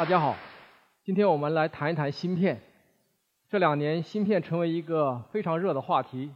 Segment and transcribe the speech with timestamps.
[0.00, 0.34] 大家好，
[1.04, 2.58] 今天我们来谈一谈芯片。
[3.50, 6.30] 这两年，芯片成为一个非常热的话题。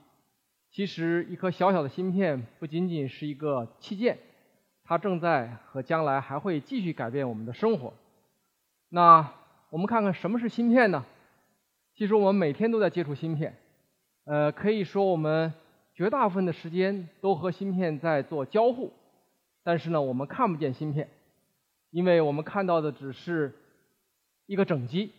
[0.70, 4.18] 其实，一颗小小的芯片不仅仅是一个器件，
[4.84, 7.94] 它正在和将来还会继续改变我们的生活。
[8.90, 9.32] 那
[9.70, 11.02] 我们看看什么是芯片呢？
[11.94, 13.56] 其实我们每天都在接触芯片，
[14.26, 15.50] 呃，可以说我们
[15.94, 18.92] 绝大部分的时间都和芯片在做交互。
[19.62, 21.08] 但是呢，我们看不见芯片，
[21.94, 23.52] 因为我们看到的只是
[24.46, 25.12] 一个整机。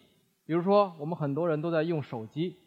[0.46, 2.58] 比如说，我们很多人都在用手机，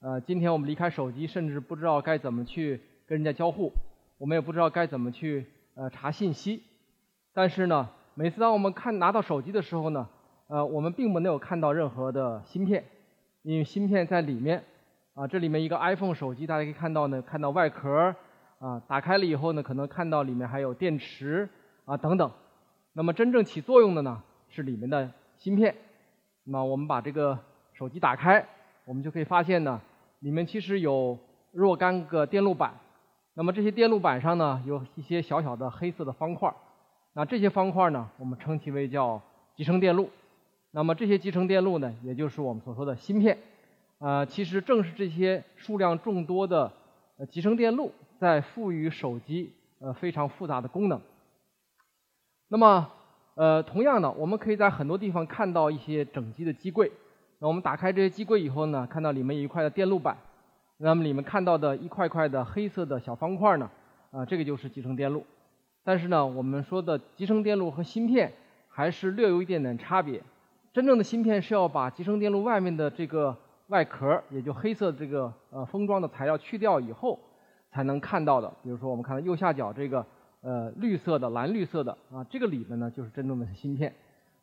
[0.00, 3.72] 呃，今天我们离开手机，甚至不知道该怎么去跟人家交互，
[4.18, 5.46] 我们也不知道该怎么去
[5.76, 6.62] 呃查信息。
[7.32, 10.06] 但是呢，每次当我们看拿到手机的时候呢，
[10.48, 12.84] 呃，我们并没有看到任何的芯片，
[13.40, 14.62] 因为芯片在里面。
[15.14, 18.14] 啊，这里面一个 iPhone 手机，大家可以看到呢，看到外壳。
[18.58, 21.48] 啊，打开了以后呢，可能看到里面还有电池
[21.86, 22.30] 啊等等。
[22.96, 25.74] 那么真正起作用的呢，是里面的芯片。
[26.44, 27.36] 那我们把这个
[27.72, 28.46] 手机打开，
[28.84, 29.80] 我们就可以发现呢，
[30.20, 31.18] 里面其实有
[31.50, 32.72] 若干个电路板。
[33.34, 36.54] 那么这些电路板上呢，有一些小小的黑色的方块。
[37.14, 39.20] 那这些方块呢，我们称其为叫
[39.56, 40.08] 集成电路。
[40.70, 43.36] 那么这些集成电路呢，也就是我们所说的芯片。
[43.98, 46.72] 啊，其实正是这些数量众多的
[47.28, 47.92] 集成电路。
[48.20, 51.00] 在赋予手机呃非常复杂的功能。
[52.54, 52.88] 那么
[53.34, 56.88] 呃同样的，我们可以在很多地方看到一些整机的机柜。
[57.40, 60.16] 那我们打开这些机柜以后呢，看到里面有一块的电路板。
[60.76, 63.68] 那么里面看到的一块块的黑色的小方块呢，
[64.12, 65.26] 啊这个就是集成电路。
[65.82, 68.32] 但是呢，我们说的集成电路和芯片
[68.68, 70.22] 还是略有一点点差别。
[70.72, 77.18] 真正的芯片是要把集成电路外面的这个外壳，也就黑色这个呃封装的材料去掉以后。
[77.72, 80.06] 才能看到的，比如说我们看到右下角这个
[80.44, 83.92] 呃绿色的蓝绿色的啊，这个里面呢就是真正的芯片。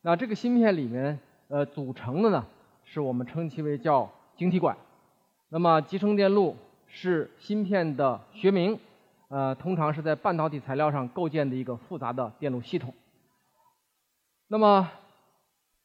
[0.02, 2.44] 那这个芯片里面呃组成的呢，
[2.84, 4.76] 是我们称其为叫晶体管。
[5.50, 6.56] 那么集成电路
[6.88, 8.80] 是芯片的学名，
[9.30, 12.94] 呃通常是在半导体材料上构建的一个复杂的电路系统。
[14.48, 14.90] 那么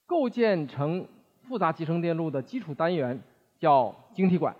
[0.07, 1.07] 构建成
[1.47, 3.21] 复杂集成电路的基础单元
[3.59, 4.57] 叫晶体管。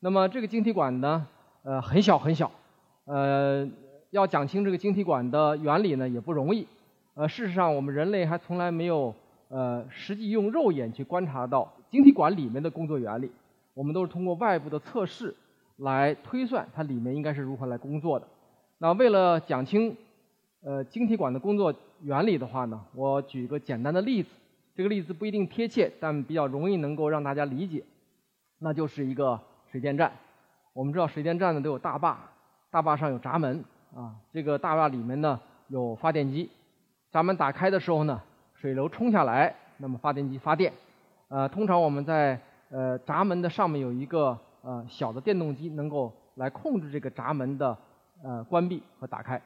[0.00, 1.26] 那么这个晶体管呢？
[1.64, 2.50] 呃，很小很小，
[3.04, 3.68] 呃，
[4.10, 6.66] 要讲清这个晶体管的原理呢也不容易。
[7.14, 9.14] 呃，事实上我们人类还从来没有
[9.48, 13.30] 呃实际用肉眼去观察到晶体管里面的工作原理。
[13.74, 15.34] 我们都是通过外部的测试
[15.76, 18.26] 来推算它里面应该是如何来工作的。
[18.78, 19.96] 那为了讲清
[20.62, 24.30] 呃晶体管的工作原理的话呢，我举一个简单的例子。
[24.74, 27.82] 这个例子不一定贴切，但比较容易能够让大家理解。
[28.60, 29.40] 那就是一个
[29.72, 30.12] 水电站。
[30.72, 32.16] 我们知道水电站呢都有大坝，
[32.70, 36.50] 大坝上有闸门啊，这个大坝里面呢有发电机，
[37.10, 38.20] 闸门打开的时候呢，
[38.54, 40.72] 水流冲下来，那么发电机发电。
[41.28, 42.40] 呃，通常我们在
[42.70, 47.76] 呃闸门的上面有一个呃小的电动机，能够来控制这个闸门的
[48.22, 49.40] 呃关闭和打开。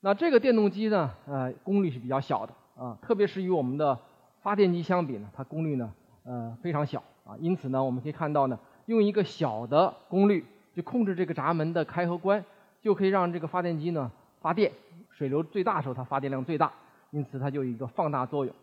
[0.00, 3.98] 那这个电动机呢，呃功率是比较小的啊，特别是与我们的
[4.42, 5.92] 发电机相比呢，它功率呢
[6.24, 8.58] 呃非常小啊，因此呢我们可以看到呢。
[8.86, 12.44] 用一个小的功率就控制这个闸门的开和关，
[12.84, 14.12] 就可以让这个发电机呢
[14.42, 14.70] 发电，
[15.10, 16.70] 水流最大的时候它发电量最大，
[17.12, 18.54] 因此它就有一个放大作用。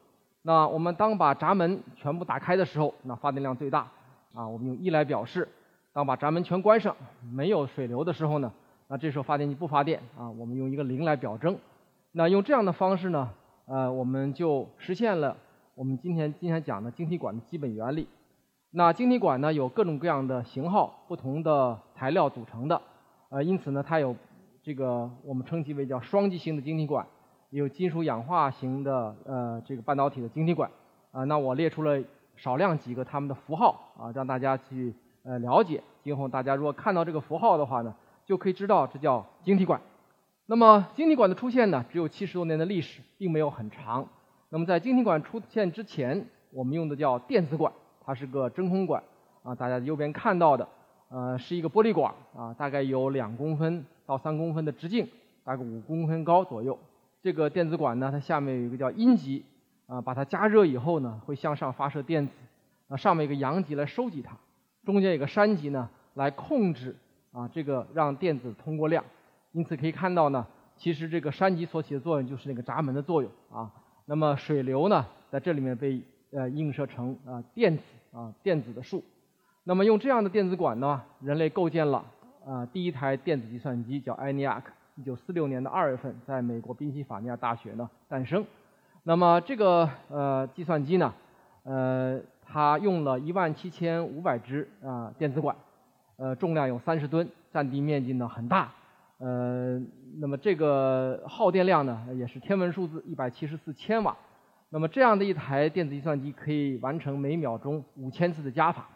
[0.44, 3.80] 那我们当把闸门全部打开的时候，那发电量最大，
[4.36, 5.44] 啊，我们用一来表示；
[5.92, 6.96] 当把闸门全关上，
[7.34, 8.54] 没有水流的时候呢，
[8.90, 11.58] 那这时候发电机不发电，啊，我们用一个零来表征。
[12.12, 13.28] 那用这样的方式呢，
[13.66, 15.36] 呃，我们就实现了
[15.74, 18.08] 我们今天今天讲的晶体管的基本原理。
[18.70, 22.82] 那晶体管呢有各种各样的型号，不同的材料组成的，
[23.32, 24.14] 呃，因此呢它有
[24.62, 27.08] 这个我们称其为叫双极型的晶体管，
[27.50, 30.70] 也有金属氧化型的呃这个半导体的晶体管，
[31.12, 31.98] 啊，那我列出了
[32.36, 34.94] 少量几个它们的符号啊，让大家去
[35.24, 39.80] 呃了解，今后大家如果看到这个符号的话呢，就可以知道这叫晶体管。
[40.48, 44.06] 那么晶体管的出现呢，只有七十多年的历史，并没有很长。
[44.50, 47.72] 那么在晶体管出现之前，我们用的叫电子管。
[48.04, 49.02] 它是个真空管
[49.44, 50.68] 啊，大家右边看到的，
[51.12, 55.06] 呃，是一个玻璃管啊，大概有两公分到三公分的直径，
[55.44, 56.80] 大概五公分高左右。
[57.22, 59.44] 这个电子管呢，它下面有一个叫阴极
[59.88, 62.34] 啊，把它加热以后呢，会向上发射电子，
[62.88, 64.38] 啊，上面有个阳极来收集它，
[64.86, 66.96] 中间有个山极呢，来控制
[67.34, 69.04] 啊这个让电子通过量。
[69.52, 70.48] 因此可以看到呢，
[70.78, 73.70] 其实这个山极所起的作用就是那个闸门的作用啊。
[74.06, 76.02] 那么水流呢，在这里面被。
[76.34, 79.04] 呃，映射成啊电子啊电子的数，
[79.64, 82.04] 那么用这样的电子管呢，人类构建了
[82.46, 84.64] 啊第一台电子计算机，叫 ENIAC，
[84.96, 88.44] 一九四六年的二月份，在美国宾夕法尼亚大学呢诞生。
[89.04, 91.14] 那么这个呃计算机呢，
[91.64, 95.56] 呃，它用了一万七千五百只啊电子管，
[96.18, 98.72] 呃，重量有三十吨，占地面积呢很大，
[99.20, 99.80] 呃，
[100.20, 104.18] 那么这个耗电量呢也是天文数字一百七十四千瓦。
[104.70, 108.88] 那么这样的一台电子计算机可以完成每秒钟五千次的加法，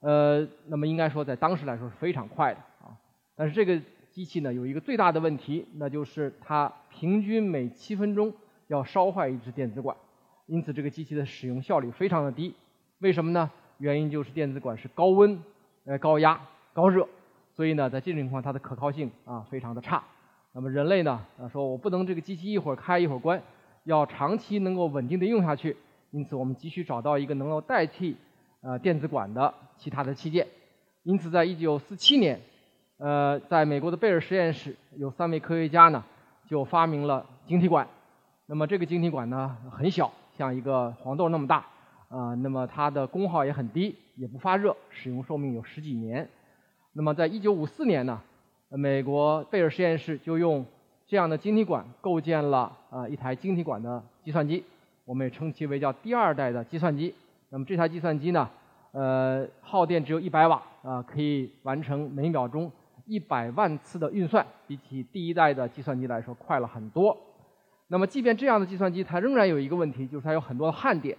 [0.00, 2.96] 呃，那么应该说在当时来说是非常快的啊。
[3.36, 3.80] 但是这个
[4.10, 8.32] 机器呢有一个最大的问题，那就是它平均每七分钟
[8.66, 9.96] 要烧坏一只电子管，
[10.46, 12.54] 因此这个机器的使用效率非常的低。
[12.98, 13.50] 为什么呢？
[13.78, 15.42] 原因就是电子管是高温、
[15.84, 16.40] 呃高压、
[16.72, 17.08] 高热，
[17.54, 20.02] 所以呢在这种情况它的可靠性啊非常的差。
[20.52, 23.42] 那么人类呢啊说我不能这个机器一会儿开一会儿关。
[23.84, 25.74] 要长期能够稳定的用下去，
[26.10, 28.14] 因此我们急需找到一个能够代替
[28.62, 30.46] 呃电子管的其他的器件。
[31.02, 32.40] 因此，在1947年，
[32.98, 36.04] 呃，在美国的贝尔实验室有三位科学家呢，
[36.46, 37.88] 就发明了晶体管。
[38.46, 41.64] 那么这个晶体管呢很小，像一个黄豆那么大，
[42.08, 46.28] 啊，那么它的功耗也很低，也不发热，使用寿命有十几年。
[46.92, 48.20] 那么在1954年呢，
[48.68, 50.66] 美国贝尔实验室就用
[51.06, 54.64] 这样的晶体管构建了啊一台晶体管的计算机，
[55.06, 57.14] 我们也称其为叫第二代的计算机。
[57.50, 58.48] 那么这台计算机呢，
[58.92, 62.70] 呃，耗电只有一百瓦啊，可以完成每秒钟
[63.06, 67.16] 一百万次的运算，比起第一代的计算机来说快了很多。
[67.88, 71.16] 那么即便这样的计算机，它仍然有一个问题，就是它有很多的焊点。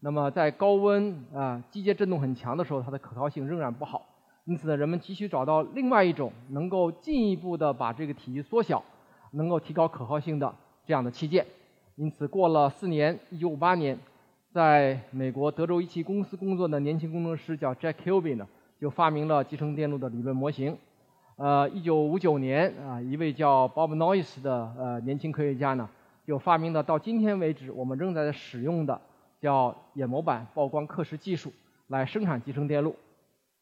[0.00, 4.04] 那么在高温啊，机械振动很强的时候，它的可靠性仍然不好。
[4.44, 8.82] 因此呢，人们急需找到另外一种能够进一步的把这个体积缩小。
[9.32, 10.50] 能够提高可靠性的
[10.86, 11.44] 这样的器件，
[11.96, 13.98] 因此过了四年，一九五八年，
[14.52, 18.48] 在美国德州仪器公司工作的年轻工程师叫 Jack Kilby 呢，
[18.80, 20.76] 就发明了集成电路的理论模型。
[21.36, 25.88] 呃，一九五九年啊，一位叫 Bob Noyce 的呃年轻科学家呢，
[26.26, 28.98] 就发明了到今天为止我们仍在使用的
[29.38, 31.52] 叫眼模板曝光刻蚀技术
[31.88, 32.96] 来生产集成电路。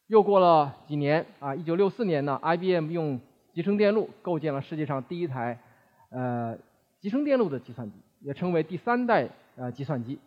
[0.07, 3.19] 又过了几年啊，一九六四年呢，IBM 用
[3.53, 5.59] 集成电路构建了世界上第一台，
[6.11, 6.57] 呃，
[7.01, 10.17] 集成电路的计算机，也称为第三代呃计算机。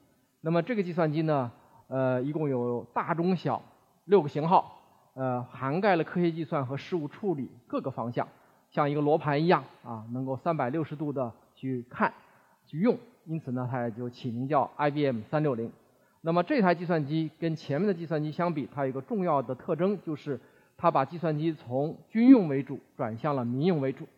[0.41, 1.51] 那么这个计算机呢，
[1.89, 3.63] 呃，一共有大、中、小
[4.05, 4.81] 六个型号，
[5.15, 8.27] 呃，涵盖了科学计算和事务处理各个方向，
[8.71, 12.13] 像一个罗盘一样啊，能够三百六十度的去看、
[12.67, 12.97] 去用。
[13.27, 15.71] 因此呢，它也就起名叫 IBM 三六零。
[16.23, 20.41] 那么这台计算机跟前面的计算机相比，它有一个重要的特征就是。
[20.83, 24.09] 它把计算机从军用为主转向了民用为主，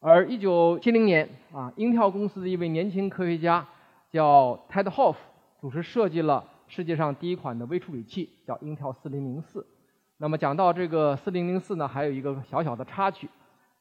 [0.00, 3.64] 而1970年啊，英特尔公司的一位年轻科学家
[4.10, 5.14] 叫 Ted Hoff
[5.60, 9.64] 主持设计了世界上第一款的微处理器，叫英特尔4004。
[10.18, 13.28] 那么讲到这个4004呢，还有一个小小的插曲，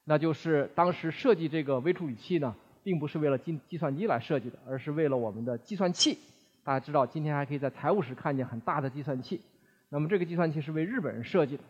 [0.05, 6.17] 那就是当时设计这个微处理器呢，并不是为了计计算机来设计的，而是为了我们的计算器。
[6.63, 9.41] 大家知道，今天还可以在财务室看见很大的计算器，
[9.89, 11.63] 那么这个计算器是为日本人设计的。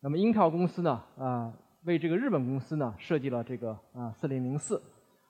[0.00, 1.52] 那么英特尔公司呢，啊，
[1.84, 4.80] 为这个日本公司呢设计了这个啊四零零四，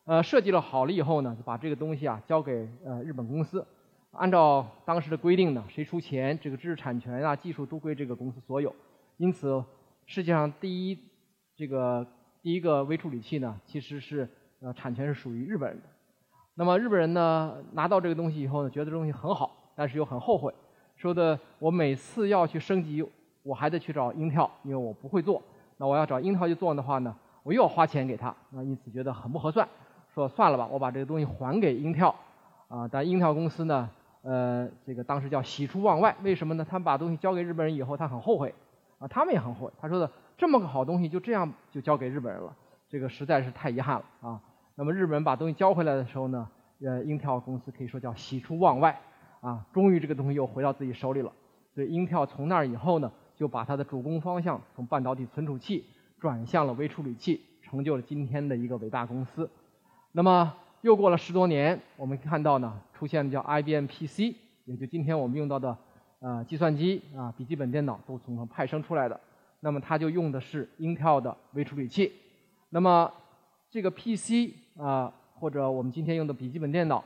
[0.04, 3.66] 呃，设计了好了以后呢，就把这个东西啊交给呃日本公司，
[4.18, 8.74] 按照当时的规定呢，谁出钱，这个知识产权啊、技术都归这个公司所有。
[9.16, 9.62] 因此，
[10.06, 10.98] 世界上第一
[11.54, 12.06] 这个
[12.42, 14.28] 第一个微处理器呢，其实是
[14.60, 15.84] 呃产权是属于日本人的。
[16.54, 20.52] 那么日本人呢拿到这个东西以后呢，觉得这东西很好，但是又很后悔，
[20.96, 23.04] 说的我每次要去升级。
[23.42, 25.40] 我还得去找英特尔，因为我不会做。
[25.76, 29.68] 那我要找英特尔去做的话呢，我又要花钱给他，那因此觉得很不合算。
[30.12, 32.14] 说算了吧，我把这个东西还给英特尔。
[32.66, 33.88] 啊，但英特尔公司呢，
[34.26, 36.16] 呃，这个当时叫喜出望外。
[36.22, 36.66] 为什么呢？
[36.68, 38.52] 他们把东西交给日本人以后，他很后悔。
[38.98, 39.72] 啊，他们也很后悔。
[39.80, 42.52] 他说的这么个好东西就这样就交给日本人了，
[42.88, 44.40] 这个实在是太遗憾了啊。
[44.74, 46.48] 那么日本人把东西交回来的时候呢，
[46.80, 49.00] 呃，英特尔公司可以说叫喜出望外。
[49.40, 51.32] 啊，终于这个东西又回到自己手里了。
[51.74, 53.10] 所以英特尔从那儿以后呢。
[53.36, 55.84] 就把它的主攻方向从半导体存储器
[56.18, 59.50] 转向了微处理器，成就了今天的一个伟大公司。
[60.12, 60.54] 那么
[60.86, 65.76] 又过了十多年，我们看到呢，出现了叫 IBM PC，也就今天我们用到的
[66.20, 69.20] 呃计算机啊、笔记本电脑都从它派生出来的。
[69.58, 72.12] 那么它就用的是 Intel 的微处理器。
[72.70, 73.12] 那么
[73.68, 77.02] 这个 PC 啊，或者我们今天用的笔记本电脑，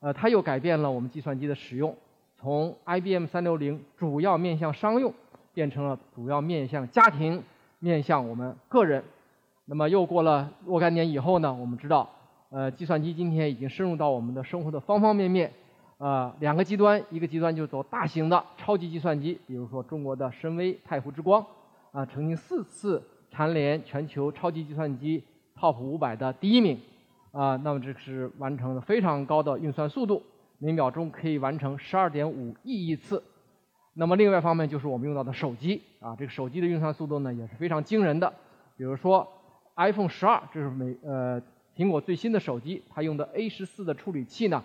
[0.00, 1.96] 呃，它又改变了我们计算机的使用，
[2.36, 5.10] 从 IBM 三六零主要面向商用。
[5.54, 7.42] 变成了主要面向家庭、
[7.78, 9.02] 面向我们个人。
[9.66, 11.52] 那么又过了若干年以后呢？
[11.52, 12.08] 我们知道，
[12.54, 15.50] 呃，计算机今天已经深入到我们的生活的方方面面。
[15.96, 21.42] 呃，两个极端，一个极端就是走大型的超级计算机，比如说中国的深威、太湖之光，
[21.92, 25.24] 啊，曾经四次蝉联全球超级计算机
[25.58, 26.78] TOP 五百的第一名。
[27.30, 30.22] 啊，那么这是完成了非常高的运算速度，
[30.58, 33.22] 每秒钟可以完成十二点五亿亿次。
[33.94, 38.30] 那么另外一方面就是我们用到的手机啊，这个手机的运算速度呢也是非常惊人的。
[38.76, 39.26] 比如说
[39.76, 41.40] iPhone 十二，这是每呃
[41.76, 44.62] 苹果最新的手机，它用的 A 十四的处理器呢，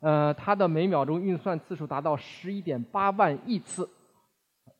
[0.00, 3.88] 呃，它的每秒钟运算次数达到十一点八万亿次，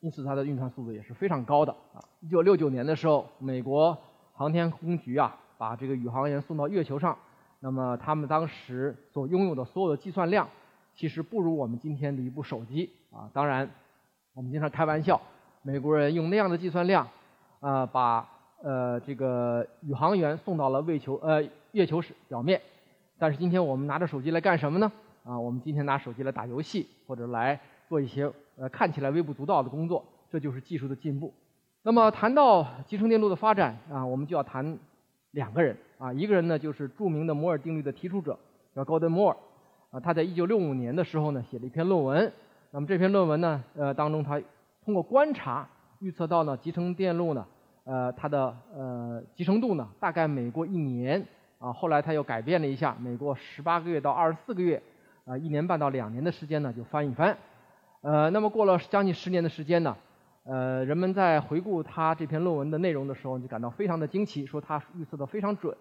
[0.00, 2.02] 因此它的运算速度也是非常高的啊。
[2.20, 3.96] 一九六九年的时候，美国
[4.32, 7.16] 航天空局啊，把这个宇航员送到月球上，
[7.60, 10.48] 那么他们当时所拥有的所有的计算量，
[10.94, 13.30] 其实不如我们今天的一部手机啊。
[13.32, 13.68] 当然。
[14.34, 15.20] 我们经常开玩笑，
[15.62, 17.08] 美国人用那样的计算量，
[17.58, 18.24] 啊，把
[18.62, 21.42] 呃这个宇航员送到了月球呃
[21.78, 22.60] 月球表面。
[23.20, 24.90] 但是今天我们拿着手机来干什么呢？
[25.22, 27.58] 啊，我们今天拿手机来打游戏，或者来
[27.88, 30.04] 做一些呃看起来微不足道的工作。
[30.28, 31.32] 这就是技术的进步。
[31.84, 34.76] 那么谈到集成电路的发展啊，我们就要谈
[35.30, 38.36] 两个人啊，一个人呢就是著名的摩尔定律的提出者，
[38.74, 39.36] 叫高登摩尔。
[39.90, 42.32] 啊，他在一九六五年的时候呢，写了一篇论文。
[42.72, 44.42] 那么这篇论文呢，呃，当中他
[44.84, 45.68] 通过观察
[46.00, 47.46] 预测到呢，集成电路呢，
[47.84, 51.24] 呃，它的呃集成度呢，大概每过一年
[51.58, 54.82] 啊，后来他又改变了一下，每过十八个月到二十四个月，
[55.24, 57.36] 啊，一年半到两年的时间呢，就翻一番。
[58.00, 59.96] 呃，那么过了将近十年的时间呢，
[60.44, 65.76] 呃，人们在回顾他这篇论文的内容的时候，就感到非常的惊奇，说他预测的非常准。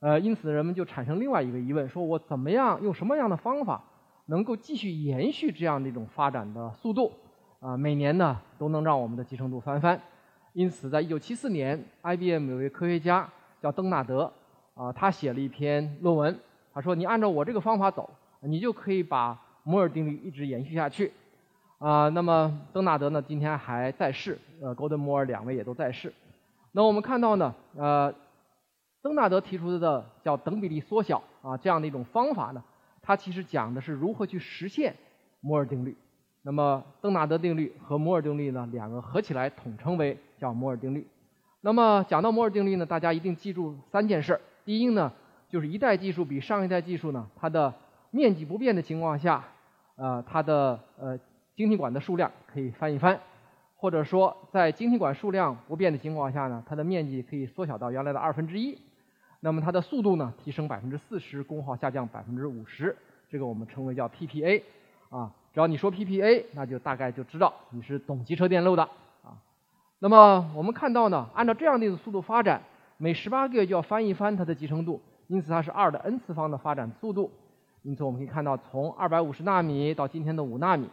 [0.00, 3.82] 呃，因此人们就产生另外一个疑问，说我怎么样用什么样的方法？
[4.26, 7.12] 能够继续延续这样的一种发展的速度，
[7.60, 10.00] 啊，每年呢都能让我们的集成度翻番。
[10.54, 13.28] 因此，在一九七四年，IBM 有位科学家
[13.60, 14.32] 叫邓纳德，
[14.74, 16.38] 啊，他写了一篇论文，
[16.72, 21.12] 他说：“你按照我这个方法走，你就可以把摩尔定律一直延续下去。”
[21.78, 26.12] 啊，那么登纳德呢，今天还在世，呃，高登摩尔两位也都在世。
[26.72, 28.14] 那我们看到呢，呃，
[29.02, 32.64] 登纳德提出的叫等比例缩小啊这样的一种方法呢。
[33.02, 34.96] 它其实讲的是如何去实现
[35.40, 35.94] 摩尔定律。
[36.42, 41.06] 那么邓纳德定律和摩尔定律呢，两个合起来统称为叫摩尔定律。
[41.60, 44.40] 那么讲到摩尔定律呢，大家一定记住三件事儿。
[44.64, 45.12] 第一呢，
[45.48, 47.72] 就是一代技术比上一代技术呢，它的
[48.10, 49.44] 面积不变的情况下，
[49.96, 51.18] 呃，它的呃
[51.54, 53.20] 晶体管的数量可以翻一番，
[53.76, 58.78] 或者说在晶体管数量不变的情况下呢，它的面积可以缩小到原来的二分之一。
[59.40, 62.96] 那么它的速度呢，提升百分之四十，功耗下降百分之五十，
[63.28, 64.62] 这个我们称为叫 PPA，
[65.10, 68.84] 啊，只要你说 PPA，那就大概就知道你是懂机车电路的，
[69.22, 69.36] 啊，
[69.98, 72.62] 那么我们看到呢，按照这样的一个速度发展，
[72.96, 77.30] 每十八个月就要翻一番它的集成度，因此它是二的 n 次方的发展速度，
[77.82, 80.88] 因此我们可以看到，从二百五十纳米到今天的五纳米，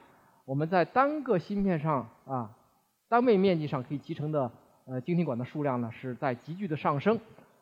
[0.46, 2.50] 我们在单个芯片上啊，
[3.08, 4.52] 单位面积上可以集成的
[4.86, 7.20] 呃晶体管的数量呢，是在急剧的上升。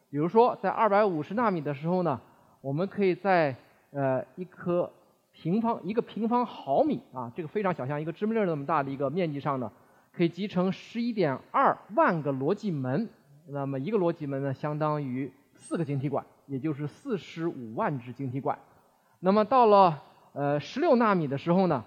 [0.09, 2.19] 比如说，在二百五十纳米的时候呢，
[2.61, 3.55] 我们可以在
[3.91, 4.89] 呃一颗
[5.33, 9.71] 平方一个平方毫米啊，这个非常小，像一个芝麻粒那么大的一个面积上呢，
[10.13, 13.09] 可以集成十一点二万个逻辑门。
[13.51, 18.57] 那么一个逻辑门呢，相当于四个晶体管，也就是四十五万只晶体管。
[19.19, 20.01] 那么到了
[20.33, 21.83] 呃十六纳米的时候呢，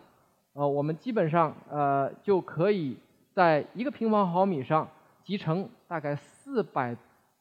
[0.52, 2.96] 呃我们基本上呃就可以
[3.32, 4.88] 在一个平方毫米上
[5.24, 6.96] 集成大概四百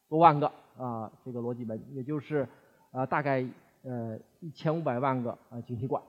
[0.08, 0.52] 多万个。
[0.78, 2.48] 啊，这个逻辑门，也就是
[2.92, 3.46] 啊，大概
[3.84, 6.02] 呃一千五百万个啊晶体管，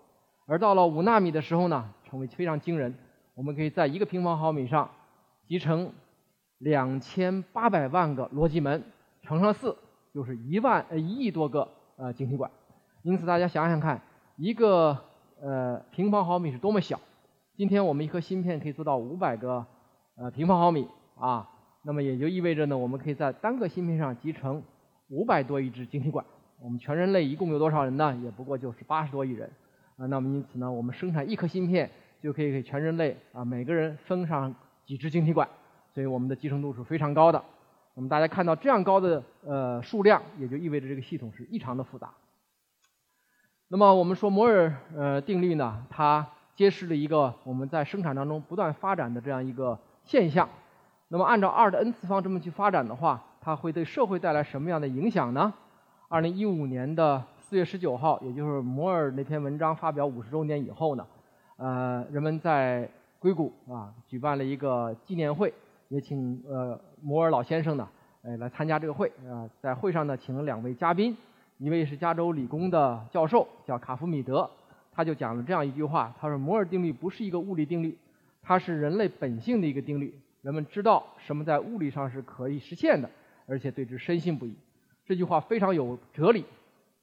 [0.46, 2.94] 而到了五纳米的时候呢，成为非常惊人，
[3.34, 4.88] 我们可以在一个平方毫米上
[5.46, 5.92] 集成
[6.62, 8.84] 两千八百万个逻辑门，
[9.22, 9.76] 乘上四
[10.14, 11.66] 就是一万呃一亿多个
[11.96, 12.48] 呃晶体管。
[13.02, 14.00] 因此大家想想看，
[14.36, 14.96] 一个
[15.40, 17.00] 呃平方毫米是多么小。
[17.56, 19.66] 今天我们一颗芯片可以做到五百个
[20.16, 20.86] 呃平方毫米
[21.18, 21.48] 啊。
[21.82, 24.62] 那么也就意味着呢，我们可以在单个芯片上集成
[25.08, 26.24] 五百多亿只晶体管。
[26.60, 28.16] 我们全人类一共有多少人呢？
[28.22, 29.50] 也不过就是八十多亿人。
[29.96, 31.90] 啊，那么因此呢，我们生产一颗芯片
[32.22, 34.54] 就可以给全人类啊每个人分上
[34.86, 35.48] 几只晶体管。
[35.94, 37.42] 所以我们的集成度是非常高的。
[37.94, 42.10] 那么大家看到这样高的呃数量，也就意味着这个系统是异常的复杂。
[43.68, 50.48] 那么我们说摩尔呃定律呢，它揭示了一个我们在生产当中不断发展的这样一个现象。
[51.08, 55.52] 那么按照二的 n 次方这么去发展的话，它会对社会带来什么样的影响呢？
[56.08, 61.06] 二零一五年的四月十九号，也就是摩尔那篇文章发表五十周年以后呢，
[61.56, 65.52] 呃，人们在硅谷啊举办了一个纪念会，
[65.92, 67.86] 也请呃摩尔老先生呢，
[68.22, 71.14] 呃来参加这个会啊，在会上呢请了两位嘉宾，
[71.58, 74.48] 一位是加州理工的教授叫卡夫米德，
[74.90, 77.94] 他就讲了这样一句话，他说摩尔定律不是一个物理定律，
[78.40, 80.18] 它是人类本性的一个定律。
[80.40, 83.10] 人们知道什么在物理上是可以实现的，
[83.46, 84.54] 而且对之深信不疑。
[85.04, 86.46] 这句话非常有哲理，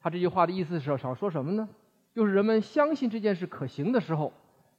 [0.02, 1.70] 他这句话的意思是想说什么呢？
[2.16, 4.34] 就是人们相信这件事可行的时候，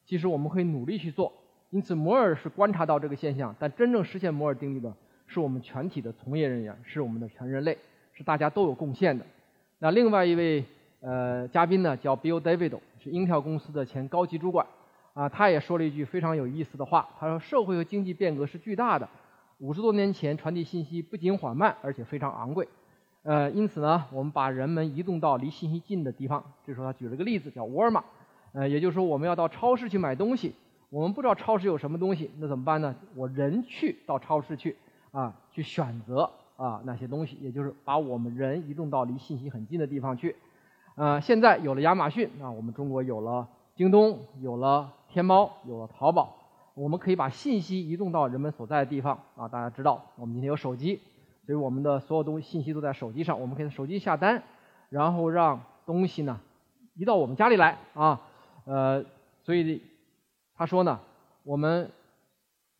[0.04, 1.32] 其实我们可以努力去做。
[1.70, 4.92] 因此，摩尔是观察到这个现象，但真正实现摩尔定律的
[5.28, 7.78] 是我们全体的从业人员，是我们的全人类，
[8.12, 9.24] 是大家都有贡献的。
[9.78, 10.64] 那另外一位
[11.00, 14.66] 呃嘉宾呢，叫 Bill David，是英特尔公司的前高级主管，
[15.14, 19.08] 啊，他也说了一句非常有意思的话，他说：“社会和经济变革是巨大的，
[19.58, 22.66] 五十多年前传递信息不仅缓慢，而且非常昂贵。”
[23.22, 26.42] 呃，因此呢，我们把人们移动到离信息近的地方。
[26.66, 28.02] 这时候他举了个例子，叫沃尔玛，
[28.52, 30.52] 呃，也就是说我们要到超市去买东西。
[30.90, 32.96] 我们不知道超市有什么东西，那怎么办呢？
[33.14, 34.76] 我人去到超市去，
[35.12, 40.34] 啊，去选择啊那些东西，也就是把我们人移动到离信息很近的地方去。
[40.96, 46.34] 呃，现在有了亚马逊，啊，我们中国有了京东，有了天猫，有了淘宝，
[46.74, 49.20] 我们可以把信息移动到人们所在的地方。
[49.36, 51.00] 啊，大家知道，我们今天有手机，
[51.46, 54.42] 所以我们的所有东西信息都在手机上，我们可以手机下单，
[54.88, 56.40] 然后让东西呢
[56.96, 57.78] 移到我们家里来。
[57.94, 58.20] 啊，
[58.64, 59.04] 呃，
[59.44, 59.88] 所以。
[60.60, 61.00] 他说呢，
[61.42, 61.90] 我们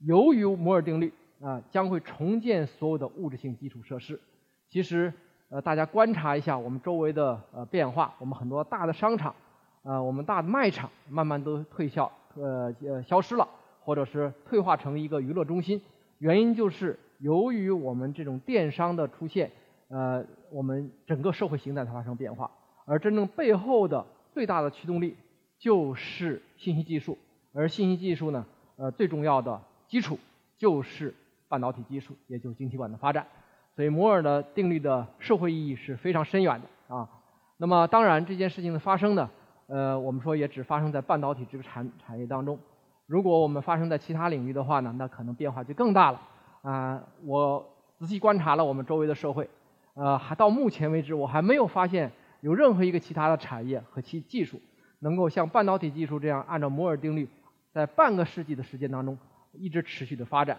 [0.00, 1.10] 由于摩尔定律
[1.40, 4.20] 啊，将会重建所有的物质性基础设施。
[4.68, 5.10] 其实，
[5.48, 9.34] 呃，大家观察一下我们周围的呃变化，我们很多大的商场，
[9.82, 13.48] 呃，我们大的卖场慢慢都退销，呃呃消失了，
[13.82, 15.80] 或者是退化成一个娱乐中心。
[16.18, 19.50] 原因就是由于我们这种电商的出现，
[19.88, 20.22] 呃，
[20.52, 22.50] 我们整个社会形态在发生变化，
[22.84, 25.16] 而真正背后的最大的驱动力
[25.58, 27.16] 就是信息技术。
[27.52, 30.18] 而信息技术呢，呃，最重要的基础
[30.56, 31.14] 就是
[31.48, 33.26] 半导体技术，也就是晶体管的发展。
[33.74, 37.08] 所以摩尔的定律的社会意义是非常深远的啊。
[37.56, 39.30] 那么当然这件事情的发生呢，
[39.66, 42.58] 呃，我们说也只发生在半导体这个产产业当中。
[43.06, 46.20] 如果我们发生在其他领域的话呢，那可能变化就更大了
[46.62, 47.02] 啊。
[47.24, 49.48] 我仔细观察了我们周围的社会，
[49.94, 54.60] 呃，还到目前为止我还没有发现有任何一个其他的产业和其技术
[55.00, 57.28] 能够像半导体技术这样按照摩尔定律。
[57.72, 59.16] 在半个世纪的时间当中，
[59.52, 60.58] 一直持续的发展。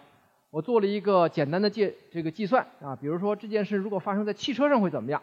[0.50, 5.21] 我做了一个简单的计这个计算啊，比如说这件事如果发生在汽车上会怎么样？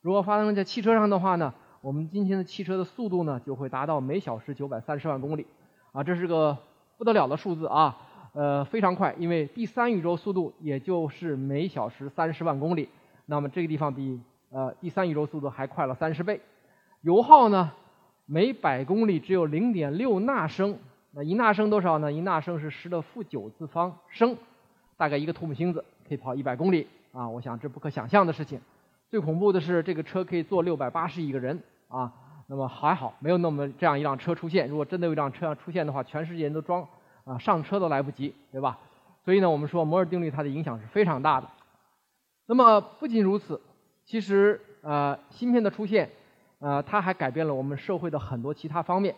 [0.00, 5.46] 如果发生在汽车上的话呢，我们今天的汽车的速度呢就会达到每小时九百三十万公里，
[5.92, 6.58] 啊，这是个
[6.98, 7.96] 不得了的数字啊，
[8.32, 12.88] 呃，非常快，因为第三宇宙速度也就是每小时三十万公里，
[13.26, 14.20] 那么这个地方比
[14.50, 16.40] 呃第三宇宙速度还快了三十倍。
[17.02, 17.72] 油耗呢，
[18.26, 20.78] 每百公里只有零点六纳升。
[21.16, 22.12] 那一纳升多少呢？
[22.12, 24.36] 一纳升是十的负九次方升，
[24.96, 27.28] 大概一个土木星子可以跑一百公里啊！
[27.28, 28.60] 我想这不可想象的事情。
[29.08, 32.12] 最恐怖的是这个车可以坐六百八十亿个人啊！
[32.48, 34.68] 那么还好没有那么这样一辆车出现。
[34.68, 36.84] 如果真的有一辆车要出现的话，全世界人都装
[37.24, 38.76] 啊上车都来不及，对吧？
[39.24, 41.48] 所以呢，我们说摩尔定律它的影响是非常大的。
[42.46, 43.60] 那么不仅如此，
[44.04, 46.10] 其实呃芯片的出现
[46.58, 49.14] 呃它还改变了我们社会的很多其他方面。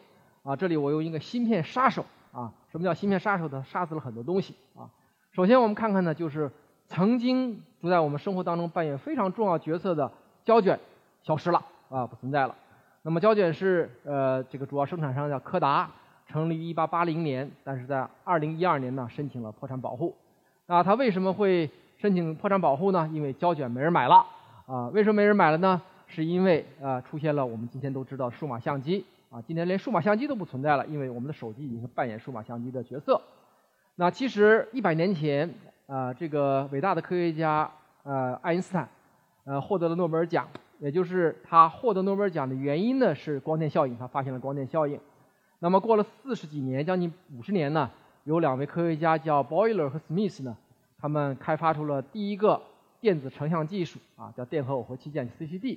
[0.46, 3.64] 啊，这里我用一个芯片杀手啊，什么叫芯片杀手呢？
[3.68, 4.86] 杀死了很多东西啊。
[5.32, 6.48] 首先我们看看呢，就是
[6.86, 10.08] 曾经主在我们生活当中扮演非常重要角色的
[10.44, 10.78] 胶卷
[11.24, 12.54] 消失了啊，不存在了。
[13.02, 15.90] 那么胶卷是呃这个主要生产商叫柯达，
[16.28, 20.14] 成立于1880年，但是在2012年呢申请了破产保护。
[20.68, 23.10] 啊它为什么会申请破产保护呢？
[23.12, 24.24] 因为胶卷没人买了
[24.66, 24.86] 啊。
[24.90, 25.82] 为什么没人买了呢？
[26.06, 29.04] 是因为啊出现了我们今天都知道数码相机。
[29.36, 33.20] 啊，今天连数码相机都不存在了，因为我们的手机已经扮演数码相机的角色。
[33.96, 35.52] 那其实一百年前，
[35.86, 37.70] 啊，这个伟大的科学家，
[38.02, 38.88] 呃，爱因斯坦，
[39.44, 40.48] 呃，获得了诺贝尔奖。
[40.78, 44.98] 也就是他获得诺贝尔奖的原因呢，是光电效应，他发现了光电效应。
[45.58, 47.90] 那么过了四十几年，将近五十年呢，
[48.24, 50.56] 有两位科学家叫 Boyler 和 Smith 呢，
[50.98, 52.62] 他们开发出了第一个
[53.02, 55.76] 电子成像技术，啊，叫电荷耦合器件 CCD。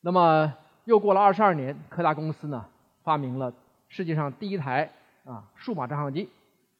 [0.00, 0.52] 那么
[0.86, 2.64] 又过了二十二年，柯达公司呢
[3.10, 3.52] 发明了
[3.88, 4.88] 世界上第一台
[5.24, 6.28] 啊数码照相机。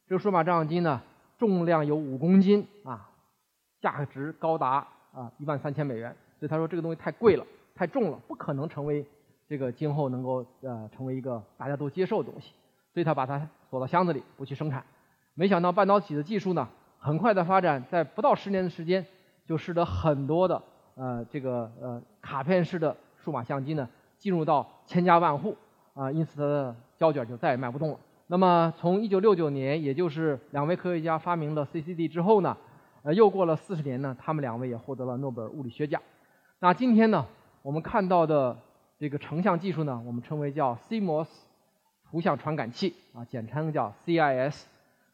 [0.06, 1.02] 这个数码照相机呢
[1.36, 3.10] 重量有五公斤啊，
[3.80, 6.14] 价值高达啊一万三千美元。
[6.38, 9.04] 所以他说这个东西太贵了，太重了，不可能成为
[9.48, 12.52] 这个今后能够呃成为一个大家都接受的东西。
[12.94, 14.84] 所以他把它锁到箱子里不去生产。
[15.34, 16.68] 没想到半导体的技术呢
[17.00, 19.04] 很快的发展，在不到十年的时间
[19.44, 20.62] 就使得很多的
[20.94, 23.88] 呃这个呃卡片式的数码相机呢。
[24.16, 25.56] 进入到千家万户
[26.00, 27.98] 啊，因此它的胶卷就再也卖不动了。
[28.28, 32.56] 那么从1969年，也就是两位科学家发明了 CCD 之后呢，
[33.02, 36.00] 呃，又过了四十年呢，他们两位也获得了诺贝尔物理学奖。
[36.58, 37.26] 那今天呢，
[37.60, 38.56] 我们看到的
[38.98, 41.28] 这个成像技术呢，我们称为叫 CMOS
[42.10, 44.62] 图像传感器啊，简称叫 CIS。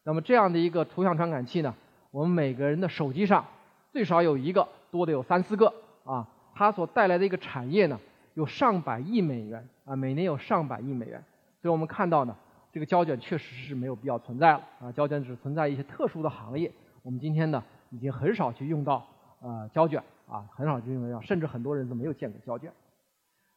[0.05, 1.75] 那么这样的一个图像传感器呢，
[2.13, 3.45] 我们每个人的手机上
[3.91, 6.29] 最少有一个，多的有三四个啊。
[6.55, 7.99] 它所带来的一个产业呢。
[8.35, 11.25] 有上百亿美元啊，每年有上百亿美元。
[11.63, 12.37] 所以我们看到呢，
[12.71, 16.71] 这个胶卷确实是没有必要存在了啊，胶卷只存在一些特殊的行业。
[17.03, 19.07] 我们今天呢，已经很少去用到
[19.41, 22.71] 呃胶卷啊，很少去用到，甚至很多人都没有见过胶卷。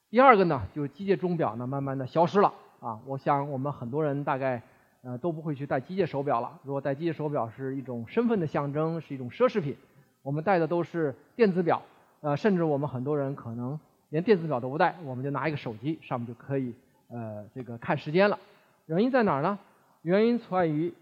[0.10, 3.00] 第二个呢，就是机械钟表呢，慢慢的消失了啊。
[3.06, 4.62] 我想我们很多人大概
[5.02, 6.60] 呃都不会去戴机械手表了。
[6.64, 9.76] 如果戴机械手表是一种身份的象征，是一种奢侈品。
[10.22, 11.82] 我们戴的都是电子表，
[12.22, 13.80] 呃，甚至我们很多人可能
[14.10, 16.74] 连电子表都不带，我们就拿一个手机，上面就可以
[17.10, 18.40] 呃这个看时间了。
[18.88, 19.58] 原因在哪儿呢？
[20.02, 20.94] 原因存在于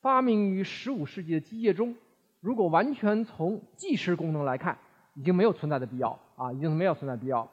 [0.00, 1.94] 发明于十五世纪的机械钟，
[2.40, 4.76] 如果完全从计时功能来看，
[5.14, 7.48] 已经没有存在的必要啊，已经没有存在必要。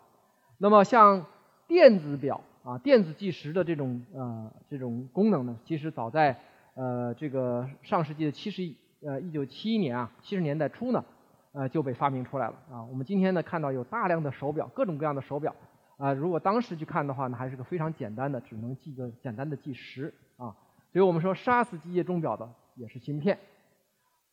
[0.58, 1.26] 那么像
[1.68, 6.38] 电子表啊，电子计时的这种呃这种功能呢，其实早在
[6.74, 8.74] 呃这个上世纪的七十
[9.06, 11.06] 呃一九七一年啊，七十年代初呢，
[11.52, 12.84] 呃就被发明出来了啊。
[12.84, 15.56] 我们今天呢看到有大量的手表，各种各样的手表
[15.98, 20.56] 啊，如果当时去看的话呢，还是个非常简单的，只能记个简单的计时啊。
[20.92, 23.38] 所以我们说杀死机械钟表的也是芯片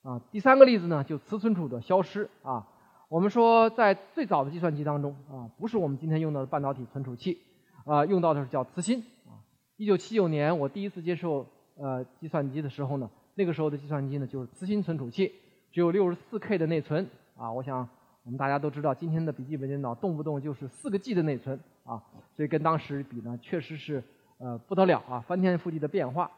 [0.03, 0.21] 啊。
[0.31, 2.67] 第三个例子呢，就磁存储的消失啊。
[3.09, 7.39] 我们说，在最早的计算机当中啊，不是我们今天用到的半导体存储器，
[7.85, 9.39] 啊，用到的是叫磁芯啊。
[9.77, 15.33] 一九七九年，我第一次接受呃计算机的时候呢，那个时候的计算机呢就是磁芯存储器，
[15.77, 17.53] 只有六十四 K 的内存啊。
[17.53, 17.87] 我想
[18.25, 22.03] 我们大家都知道，今天的笔记本电脑动不动就是四个 G 的内存啊，
[22.35, 24.03] 所以跟当时比呢，确实是
[24.39, 26.31] 呃不得了啊，翻天覆地的变化。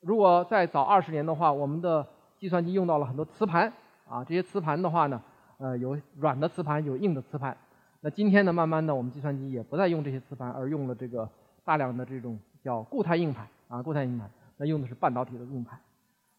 [0.00, 2.06] 如果再早二十年的话，我们的
[2.38, 3.70] 计算机用到了很多磁盘
[4.08, 5.20] 啊，这些磁盘的话呢。
[5.58, 7.54] 呃，有软的磁盘，有硬的磁盘。
[8.00, 11.28] 那今天呢，慢慢的，我们计算机也不再用这些磁盘，而用了这个
[11.66, 14.30] 大量的这种叫固态硬盘啊，固态硬盘。
[14.56, 15.78] 那用的是半导体的硬盘。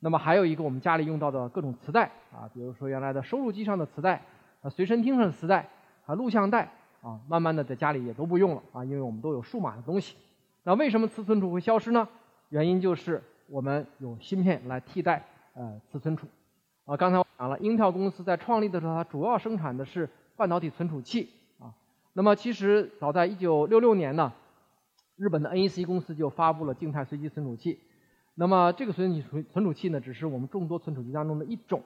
[0.04, 4.24] 那么还有一个我们家里用到的各种磁带啊，比如说原来的收录机上的磁带
[4.62, 5.70] 啊，随身听上的磁带
[6.08, 10.18] 啊，录像带啊，慢慢的在家里也都不用了啊，因为我们都有数码的东西。
[10.64, 12.08] 那为什么磁存储会消失呢？
[12.50, 16.28] 原因就是我们有芯片来替代呃磁存储。
[16.86, 21.74] 啊，刚才我讲了，英特尔公司在创立的时候，它主要生产的是半导体存储器啊。
[22.14, 24.34] 那么其实早在1966年呢，
[25.16, 27.80] 日本的 NEC 公司就发布了静态随机存储器。
[28.42, 31.80] 那么这个存储存存储器呢，只是我们众多存储器当中的一种。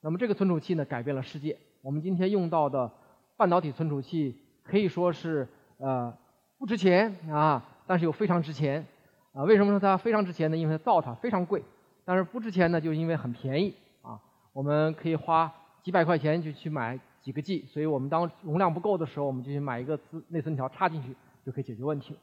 [0.00, 1.54] 那么这个存储器呢，改变了世界。
[1.82, 2.90] 我们今天用到的
[3.36, 6.10] 半导体存储器可以说是呃
[6.56, 8.86] 不值钱啊，但是又非常值钱
[9.34, 9.44] 啊。
[9.44, 10.56] 为什么说它非常值钱呢？
[10.56, 11.62] 因为它造它非常贵。
[12.06, 14.18] 但是不值钱呢，就因为很便宜啊。
[14.54, 22.16] 我们可以花几百块钱就去买几个 G，所以我们当容量不够的时候，我们就去买一个磁内存条插进去就可以解决问题。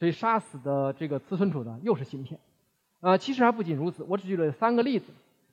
[0.00, 2.36] 所以杀死的这个磁存储呢，又是芯片。
[3.04, 5.12] 呃，其实还不仅如此，我只举了三个例子。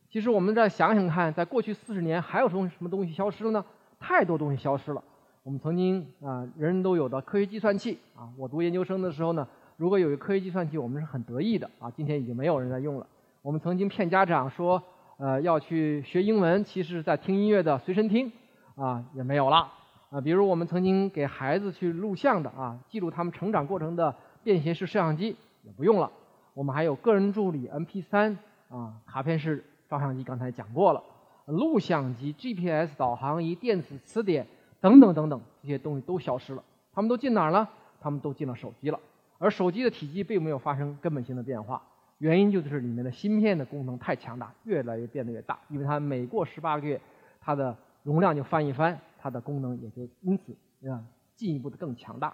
[0.09, 3.65] 其实我们再想想看，在过去四十年还有什么什么东西消失了呢？
[3.99, 5.03] 太多东西消失了。
[5.43, 11.91] 我们曾经啊，人人都有的科学计算器啊，我读研究生的时候呢，如果有一个科学计算器，我们是很得意的啊。
[11.91, 13.05] 今天已经没有人在用了。
[13.41, 14.81] 我们曾经骗家长说。
[15.17, 18.31] 呃，要去学英文，其实在听音乐的随身听，
[18.73, 19.71] 啊，也没有了。
[20.09, 26.11] 啊，比如我们曾经给孩子去录像的啊，记录他们成长过程的便携式摄像机也不用了。
[26.53, 28.35] 我们还有个人助理、MP3
[28.69, 31.03] 啊，卡片式照相机，刚才讲过了。
[31.45, 34.45] 录像机、GPS 导航仪、电子词典
[34.79, 36.63] 等等等等，这些东西都消失了。
[36.93, 37.67] 他们都进哪儿了？
[37.99, 38.99] 他们都进了手机了。
[39.37, 41.81] 而手机的体积并没有发生根本性的变化。
[42.19, 47.01] 原因就是里面的芯片的功能太强大，越来越变得越大，因为它每过十八个月，
[47.41, 50.55] 它的容量就翻一番，它的功能也就因此
[50.87, 51.03] 啊
[51.35, 52.31] 进一步的更强大。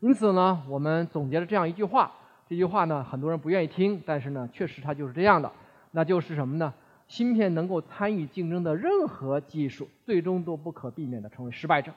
[0.00, 2.12] 因此呢，我们总结了这样一句话，
[2.48, 5.50] 这句话呢很多人不愿意听，但是呢确实它就是这样的，
[5.90, 6.72] 那就是什么呢？
[7.08, 11.92] 芯片能够参与竞争的任何技术，最终都不可避免的成为失败者。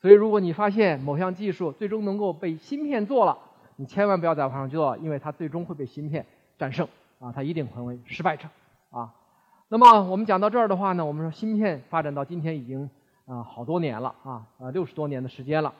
[0.00, 3.38] 所以如果你发现某项技术最终能够被芯片做了，
[3.76, 6.24] 你千万不要再往上去做，因为它最终会被芯片。
[6.58, 6.86] 战胜
[7.18, 8.46] 啊，它一定成为失败者
[8.90, 9.12] 啊。
[9.68, 12.88] 那么我们讲到这儿的话呢，我们说芯片发展到今天已经
[13.26, 15.72] 啊好多年了啊，呃六十多年的时间了。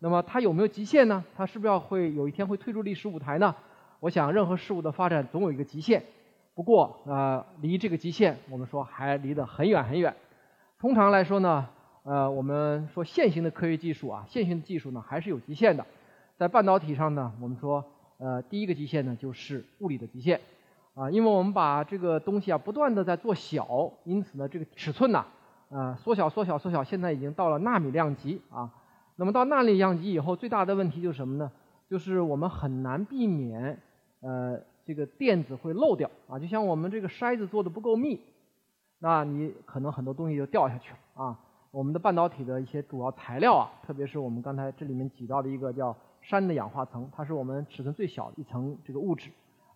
[0.00, 1.24] 那么它有没有极限呢？
[1.36, 3.54] 它是不是要会有一天会退出历史舞台呢？
[4.00, 6.02] 我想任何事物的发展总有一个极限，
[6.54, 10.14] 不过呃离这个极限我们说还离得很远很远。
[10.78, 11.68] 通常来说呢，
[12.04, 15.84] 呃我们说现行的科学技术啊，现行的技术呢还是有极限的。
[16.36, 17.84] 在半导体上呢，我们说。
[18.20, 20.40] 呃，第一个极限呢，就是物理的极限，
[20.94, 25.24] 啊，因为我们把这个东西啊不断的在做小，因此呢，这个尺寸呢，
[25.68, 28.68] 呃，缩小、缩小、缩小，现在已经到了纳米量级啊。
[29.20, 31.50] 那么到纳米样机以后，最大的问题就是什么呢？
[31.90, 33.76] 就是我们很难避免，
[34.20, 36.38] 呃，这个电子会漏掉啊。
[36.38, 38.20] 就像我们这个筛子做的不够密，
[39.00, 41.38] 那你可能很多东西就掉下去了啊。
[41.72, 49.30] 我们的半导体的一些主要材料啊，特别是我们刚才这里面举到的一个叫山的氧化层，它是我们尺寸最小的一层这个物质，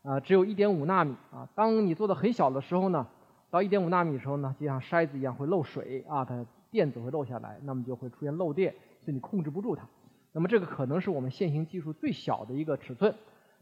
[0.05, 1.49] 啊，只有一点五纳米啊。
[1.57, 3.05] 当你做的很小的时候呢，
[3.51, 9.87] 到一点五纳米的时候呢，就像筛子一样会漏水啊，它电子会漏下来，那么就会出现漏电，所以你控制不住它。
[10.33, 13.15] 那么这个可能是我们现行技术最小的一个尺寸，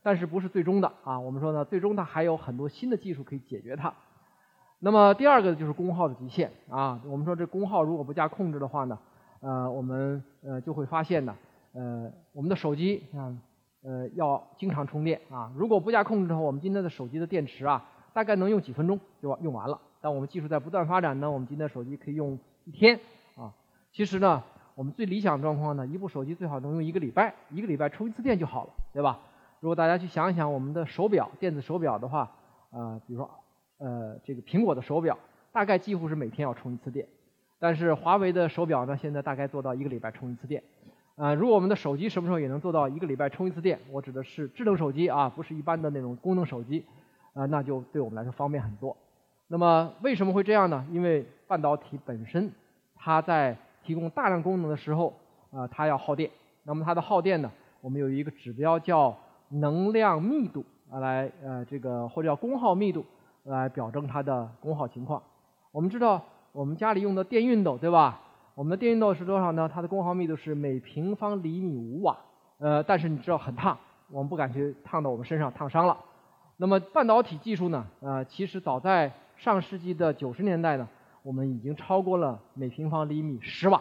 [0.03, 1.19] 但是不是最终的啊？
[1.19, 3.93] 我们说呢，最终它还有很多新的技术可以解决它。
[4.79, 8.99] 那么第二个就是功耗的极限啊，我们说这功耗如果不加控制的话呢，
[9.41, 11.37] 呃，我们呃就会发现呢，
[11.73, 13.37] 呃，我们的手机啊，
[13.83, 19.81] 呃，要经常充电啊，如果不加控制的话，我们今天的手机的电池啊，大概能用几分钟就用完了。
[20.01, 23.01] 但我们技术在不断发展呢，我们今天手机可以用一天
[23.37, 23.53] 啊。
[23.93, 24.43] 其实呢，
[24.81, 29.19] 我们最理想状况呢，一部手机最好能用一个礼拜，一个礼拜充一次电就好了，对吧？
[29.61, 32.21] 如果大家去想一想，我们的手表，电子手表的话，
[32.71, 33.31] 啊，比如说。
[33.77, 35.19] 呃，这个苹果的手表
[35.53, 37.07] 大概几乎是每天要充一次电，
[37.59, 40.63] 但是华为的手表呢，现在大概做到一个礼拜充一次电。
[41.17, 46.87] 啊，如果我们的手机什么时候也能做到一个礼拜充一次电，我指的是智能手机啊，不是一般的那种功能手机，
[47.35, 48.97] 啊，那就对我们来说方便很多。
[49.49, 50.87] 那么为什么会这样呢？
[50.91, 52.51] 因为半导体本身
[52.95, 55.15] 它在提供大量功能的时候，
[55.53, 56.31] 啊，它要耗电。
[56.65, 59.17] 那么它的耗电呢，我们有一个指标叫
[59.49, 63.05] 能量密度啊，来呃这个或者叫功耗密度。
[63.45, 65.21] 来表征它的功耗情况。
[65.73, 68.21] 我们知道，我们家里用的电熨斗，对吧？
[68.55, 69.69] 我们的电熨斗是多少呢？
[69.73, 72.15] 它的功耗密度是每平方厘米五瓦。
[72.59, 73.77] 呃，但是你知道很烫，
[74.11, 75.97] 我们不敢去烫到我们身上，烫伤了。
[76.59, 77.87] 那么半导体技术呢？
[78.01, 80.87] 呃，其实早在上世纪的九十年代呢，
[81.23, 83.79] 我们已经超过了每平方厘米十瓦，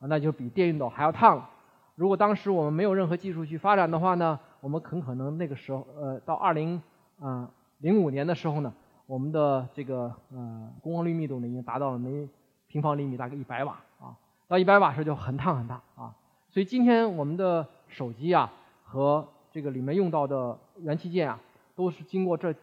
[0.00, 1.50] 啊那就比电熨斗还要烫了。
[1.94, 6.80] 如果当时我们没有任何技术去发展的话呢，我们很可能那个时候，呃，到二零
[7.20, 7.50] 啊。
[7.78, 8.72] 零五年的时候呢，
[9.06, 12.28] 我们的这个呃功耗率密度呢已经达到了每
[12.68, 14.14] 平方厘米大概一百瓦啊，
[14.46, 16.14] 到一百瓦时就很烫很烫啊。
[16.48, 18.52] 所以今天我们的手机啊
[18.84, 21.40] 和这个里面用到的元器件啊，
[21.74, 22.54] 都是经过这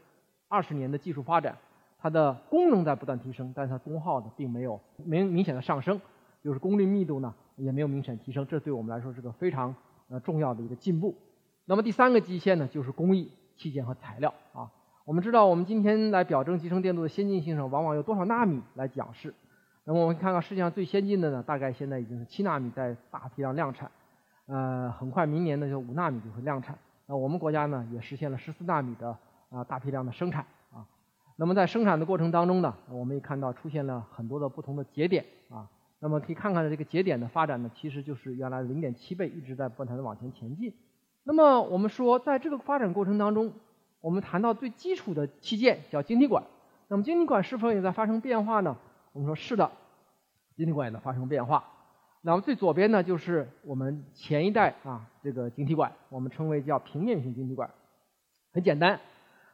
[0.48, 1.58] 二十年的技术发展，
[2.02, 6.00] 它的功能在不断提升，但是它功耗呢并没有明明显的上升，
[6.44, 9.76] 就是功率密度呢也没有明显提升，这对我们来说是个非常
[10.10, 11.16] 呃重要的一个进步。
[11.66, 14.72] 那么第三个极限呢就是工艺器件和材料啊。
[15.06, 19.34] 我们知道，我们今天来表征集成电路的先进性上，往往有多少纳米来讲示。
[19.86, 23.90] 那么我们看看世界上最先进的呢，大概现在已经是七纳米在大批量量产，
[24.46, 26.78] 呃，很快明年呢就五纳米就会量产。
[27.08, 29.18] 那我们国家呢也实现了十四纳米的
[29.50, 30.46] 啊大批量的生产。
[31.40, 35.70] 那么在生产的过程当中呢，我们也看到出现了很多的不同的节点啊。
[36.02, 40.74] 那么可以看看这个节点的发展呢，其实就是原来零点七倍一直在不断的往前前进。
[41.24, 43.54] 那么我们说，在这个发展过程当中，
[44.02, 46.44] 我们谈到最基础的器件叫晶体管，
[46.90, 48.76] 那么晶体管是否也在发生变化呢？
[49.14, 49.72] 我们说是的，
[50.58, 51.64] 晶体管也在发生变化。
[52.22, 57.70] 那么最左边呢，就是我们前一代啊这个晶体管，我们称为叫平面型晶体管，
[58.52, 59.00] 很简单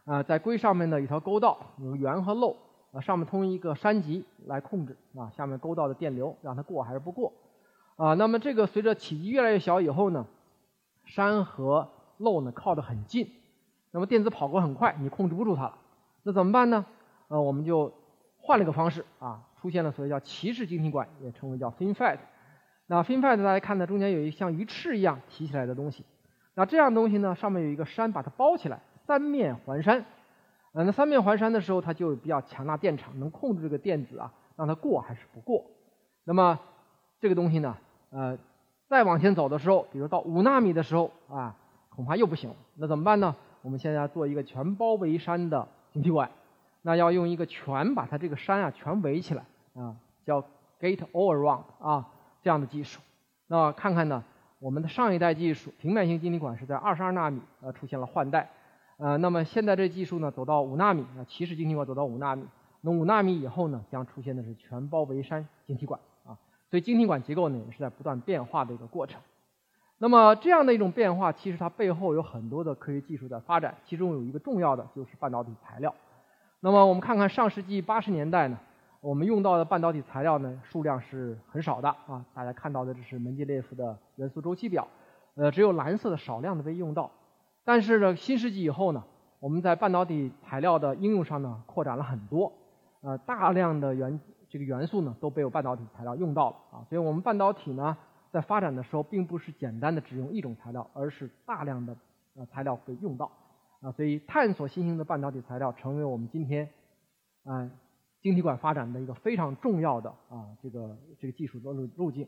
[0.05, 2.55] 啊，在硅上面呢一条沟道，有圆和漏
[2.91, 7.33] 啊，上面通一个栅极来控制啊下面沟道的电流，让它过还是不过
[7.97, 8.13] 啊。
[8.13, 10.25] 那么这个随着体积越来越小以后呢，
[11.07, 13.29] 栅和漏呢靠得很近。
[13.91, 15.77] 那么电子跑过很快，你控制不住它了，
[16.23, 16.85] 那怎么办呢？
[17.27, 17.91] 呃，我们就
[18.37, 22.19] 换了个方式啊，出现了所谓叫骑式晶体管，也称为叫 FinFET。
[22.87, 26.05] 那 FinFET 大家看呢，中间有一像鱼翅一样提起来的东西。
[26.53, 30.05] 那这样东西呢，上面有一个山把它包起来，三面环山。
[30.73, 35.63] 呃，那三面环山的时候，它就比较强大电场，能控制这个电子啊，让它过还是不过。
[36.25, 36.59] 那么
[37.19, 37.77] 这个东西呢，
[38.09, 38.37] 呃，
[38.89, 41.55] 再往前走的时候，比如到五纳米的时候啊，
[41.89, 42.53] 恐怕又不行。
[42.75, 43.35] 那怎么办呢？
[43.61, 46.29] 我们现在要做一个全包围山的晶体管，
[46.81, 49.43] 那要用一个全把它这个山啊全围起来
[49.75, 50.41] 啊，叫
[50.79, 52.05] Gate All Around 啊
[52.43, 52.99] 这样的技术。
[53.47, 54.23] 那看看呢，
[54.59, 58.49] 我们的上一代技术平面型晶体管是在二十二纳米呃出现了换代，
[58.97, 62.45] 呃，那么现在这技术呢走到五纳米啊，骑士晶体管走到五纳米，
[62.79, 66.37] 那五纳米以后呢将出现的是全包围栅晶体管啊，
[66.69, 69.19] 所以晶体管结构呢也是在不断变化的一个过程。
[69.97, 75.93] 那么这样的一种变化，其实它背后有很多的科学技术在发展，其中有一个重要的就是半导体材料。
[76.61, 78.57] 那么我们看看上世纪八十年代呢，
[79.01, 84.87] 我们用到的半导体材料呢数量是很少的啊，大家看到的这是门捷列夫的元素周期表，
[85.35, 87.11] 呃，只有蓝色的少量的被用到。
[87.65, 89.03] 但是呢，新世纪以后呢，
[89.39, 92.53] 我们在半导体材料的应用上呢扩展了很多，
[93.01, 97.97] 呃，大量的元这个元素呢都被有半导体材料用到了啊，所以我们半导体呢。
[98.31, 101.95] 在发展的时候，并不是简单的只用一种材料，而是大量的
[102.35, 103.31] 呃材料被用到
[103.79, 106.67] 啊，所以探索新型的半导体材料，成为我们今天
[107.45, 107.71] 啊
[108.21, 112.27] 晶体管发展的一个非常重要的啊这个这个技术的路路径。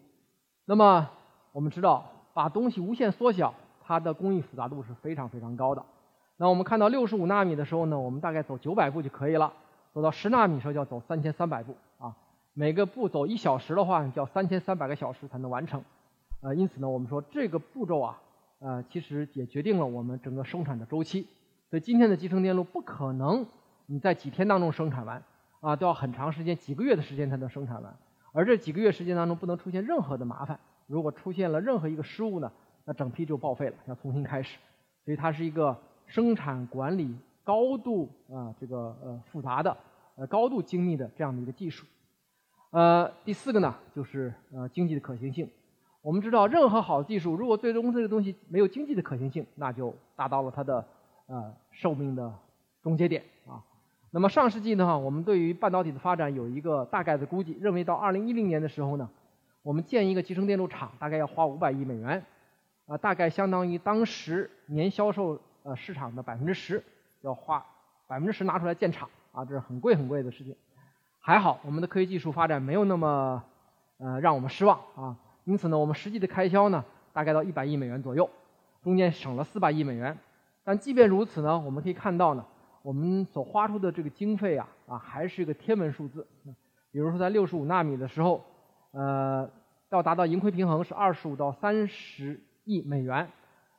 [0.63, 1.09] 那么
[1.51, 3.53] 我们知道，把东西无限缩小，
[3.87, 5.81] 它的工艺复杂度是非常非常高的。
[6.35, 9.53] 那我们看到六十五纳米的时候呢，我们大概走九百步就可以了；
[9.93, 12.13] 走到十纳米时候就要走三千三百步啊。
[12.53, 15.81] 每个步走一小时的话，就要三千三百个小时才能完成。
[16.41, 18.21] 呃，因此呢，我们说这个步骤啊，
[18.59, 21.25] 呃，其实也决定了我们整个生产的周期。
[21.69, 23.45] 所以今天的集成电路不可能
[23.85, 25.23] 你在几天当中生产完
[25.61, 27.95] 啊，都要很长时间，几个月的时间才能生产完。
[28.33, 32.51] 而这几个月时间当中不能出现任何的麻烦，如果出现了任何一个失误呢，
[32.87, 34.57] 那整批就报废了，要重新开始。
[35.03, 39.75] 所以它是一个生产管理高度啊这个呃复杂的
[40.15, 41.85] 呃高度精密的这样的一个技术。
[42.71, 45.49] 呃，第四个呢就是呃经济的可行性。
[46.01, 50.85] 我们知道，任何好的技术，如果最终这个东西没有经济的可行性，那就达到了它的
[51.25, 52.33] 呃寿命的
[52.81, 53.61] 终结点啊。
[54.11, 59.09] 那么上世纪的话，我们对于半导体的发展有一个大概的估计，认为到二零一零年的时候呢，
[59.63, 62.23] 我们建一个集成电路厂大概要花五百亿美元，
[62.87, 66.83] 啊，大概相当于当时年销售呃市场的百分之十，
[67.21, 67.65] 要花
[68.07, 70.55] 百分之十拿出来建厂啊，这是很贵很贵的事情。
[71.19, 73.43] 还好，我们的科学技术发展没有那么
[73.97, 75.17] 呃让我们失望啊。
[75.43, 78.29] 因此呢，我们实际的开销呢，大概到一百亿美元左右，
[78.83, 80.17] 中间省了四百亿美元。
[80.63, 82.45] 但即便如此呢，我们可以看到呢，
[82.81, 86.25] 我们所花出的这个经费啊，啊，还是一个天文数字。
[86.91, 88.43] 比如说在六十五纳米的时候，
[88.91, 89.49] 呃，
[89.89, 93.27] 要达到盈亏平衡是二十五到三十亿美元，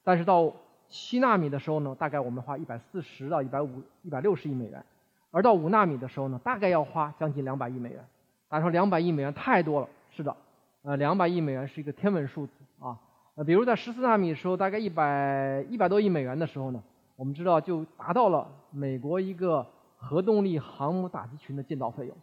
[0.03, 0.53] 但是到
[0.88, 4.83] 七纳米的时候呢，大概我们花一百四十到一百五、一百六十亿美元，
[5.31, 8.05] 而到五纳米的时候呢，大概要花将近两百亿美元。
[8.48, 10.35] 大家说两百亿美元太多了，是的。
[10.83, 12.98] 呃，两百亿美元是一个天文数字啊。
[13.35, 16.83] 呃，比如在十四纳米的时候，大概一百一百多亿美元的时候呢，
[17.16, 19.66] 我们知道就达到了美国一个
[19.98, 22.16] 核动力航母打击群的建造费用。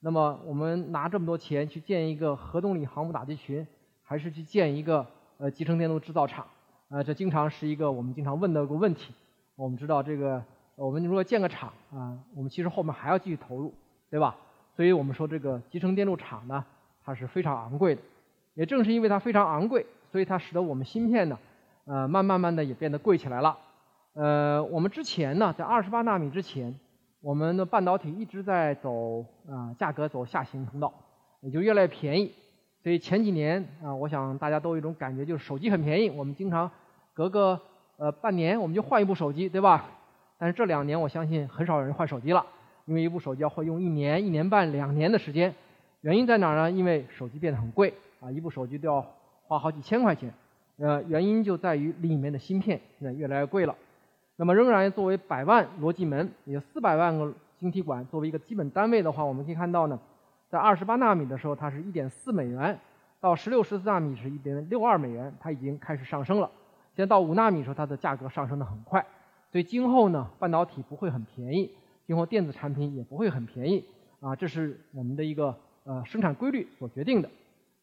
[0.00, 3.64] 那么我们拿这么多钱去建一个核动力航母打击群，
[4.02, 5.06] 还是去建一个
[5.40, 6.46] 呃集成电路制造厂？
[6.90, 9.14] 呃，这经常是一个我们经常问的一个问题。
[9.56, 10.42] 我们知道这个，
[10.76, 13.72] 我们如果建个厂啊，我们其实后面还要继续投入，
[14.10, 14.36] 对吧？
[14.76, 16.64] 所以我们说这个集成电路厂呢。
[17.02, 18.02] 它是非常昂贵的，
[18.54, 21.38] 也正是因为它非常昂贵，所以它使得我们芯片呢，
[21.86, 23.56] 呃，慢慢慢的也变得贵起来了。
[24.12, 26.78] 呃，我们之前呢，在二十八纳米之前，
[27.22, 30.92] 我们的半导体一直在走啊，价格走下行通道，
[31.40, 32.32] 也就越来越便宜。
[32.82, 36.70] 所以前几年啊，我想大家都有一种感觉，就是手机很便宜，我们经常
[37.12, 37.60] 隔个
[37.98, 39.84] 呃半年我们就换一部手机，对吧？
[40.38, 42.44] 但是这两年我相信很少有人换手机了，
[42.86, 45.54] 因为一部手机要会用一年、一年半、两年的时间。
[46.00, 46.70] 原因在哪儿呢？
[46.70, 49.06] 因为手机变得很贵啊，一部手机都要
[49.46, 50.32] 花好几千块钱。
[50.78, 53.76] 呃，原因就在于里面的芯片现在越来越贵了。
[54.36, 60.00] 那么，仍然作为百万逻辑门，也四百万个晶体管作为一个基本单位的话，我们可以看到呢，
[60.50, 62.76] 在二十八纳米的时候，它是一点四美元；
[63.20, 66.50] 到十六、十四纳米是一点六二美元，它已经开始上升了。
[66.94, 69.06] 现在到五纳米的时候，它的价格上升的很快。
[69.50, 71.72] 所以今后呢，半导体不会很便宜，
[72.06, 73.84] 今后电子产品也不会很便宜
[74.20, 75.56] 啊，这是我们的一个。
[75.82, 77.30] 呃，生产规律所决定的。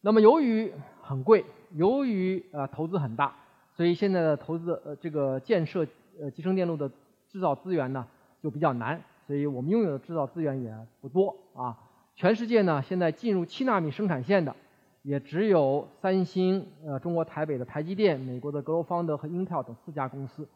[0.01, 3.33] 那么，由于很贵，由于呃投资很大，
[3.75, 5.85] 所以现在的投资呃这个建设
[6.21, 6.87] 呃集成电路的
[7.27, 8.05] 制造资源呢
[8.39, 11.75] 就比较难，所以我们拥有的制造资源也不多啊。
[12.17, 14.55] 全世界呢现在进入七纳米生产线的
[15.03, 20.47] 也只有三星、呃中国台北的台积电、美国的格罗方德和英特尔等四家公司。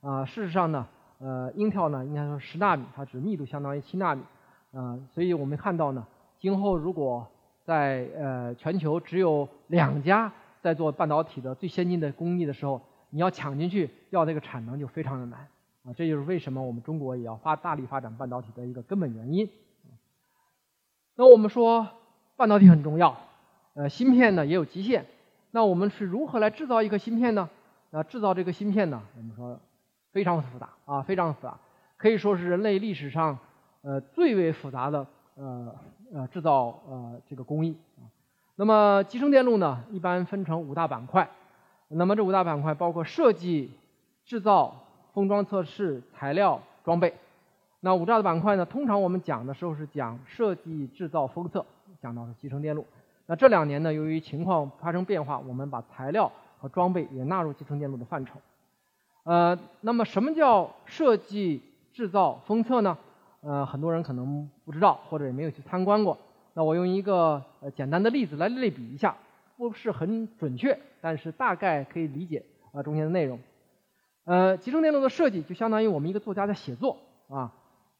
[0.00, 0.86] 啊，事实上呢，
[1.18, 4.22] 呃英特尔呢应该说十纳米，它只密度相当于七纳米。
[4.72, 6.06] 啊，所以我们看到呢。
[6.38, 7.26] 今后如果
[7.64, 15.40] 在呃全球只有两家在做半导体的最先进的工艺的时候，你要抢进去要这个产能就非常的难
[15.84, 15.92] 啊！
[15.96, 19.50] 这就是为什么我们中国也要发大力发展半导体的一个根本原因。
[21.20, 21.84] 那我们说
[22.36, 23.16] 半导体很重要，
[23.74, 25.04] 呃，芯片呢也有极限。
[25.50, 27.48] 那我们是如何来制造一个芯片呢？
[27.90, 29.02] 那制造这个芯片呢？
[29.16, 29.58] 我们说
[30.12, 31.58] 非常复杂啊，非常复杂，
[31.96, 33.36] 可以说是人类历史上
[33.82, 35.04] 呃最为复杂的
[35.34, 35.74] 呃。
[36.10, 38.08] 呃，制造呃这个工艺啊，
[38.56, 41.28] 那么集成电路呢，一般分成五大板块。
[41.88, 43.70] 那么这五大板块包括设计、
[44.24, 44.74] 制造、
[45.12, 47.14] 封装、测试、材料、装备。
[47.80, 51.64] 那五大的板块呢，通常我们讲的时候是讲设计、制造、封测，
[52.00, 52.84] 讲到的集成电路。
[53.26, 58.40] 那这两年呢，由于情况发生变化，我们把材料和装备也纳入集成电路的范畴。
[59.24, 61.62] 呃，那么什么叫设计、
[61.92, 62.96] 制造、封测呢？
[63.42, 66.18] 呃，很多人可能不知道，或者也没有去参观过。
[66.54, 69.14] 那我用一个呃简单的例子来类比一下，
[69.56, 73.38] 不是很准确，但是大概可以理解啊中间的内容。
[74.24, 76.96] 呃，集成电路的设计就相当于我们一个作家在写作
[77.28, 77.52] 啊，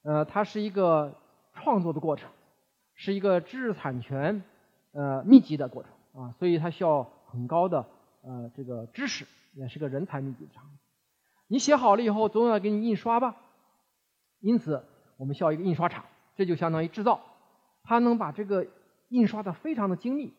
[0.02, 1.14] 呃，它是一个
[1.52, 2.30] 创作的过程
[2.94, 4.42] 是一个知识产权
[4.92, 5.92] 呃密集的过程
[6.22, 7.86] 啊，所以它需要很高的
[8.22, 10.64] 呃这个知识，也是个人才密集的场。
[11.46, 13.36] 你写好了以后，总要给你印刷吧，
[14.40, 14.84] 因此
[15.16, 16.04] 我们需要一个印刷厂，
[16.36, 17.20] 这就相当于制造，
[17.84, 18.66] 它能把这个
[19.08, 20.32] 印刷的非常的精密，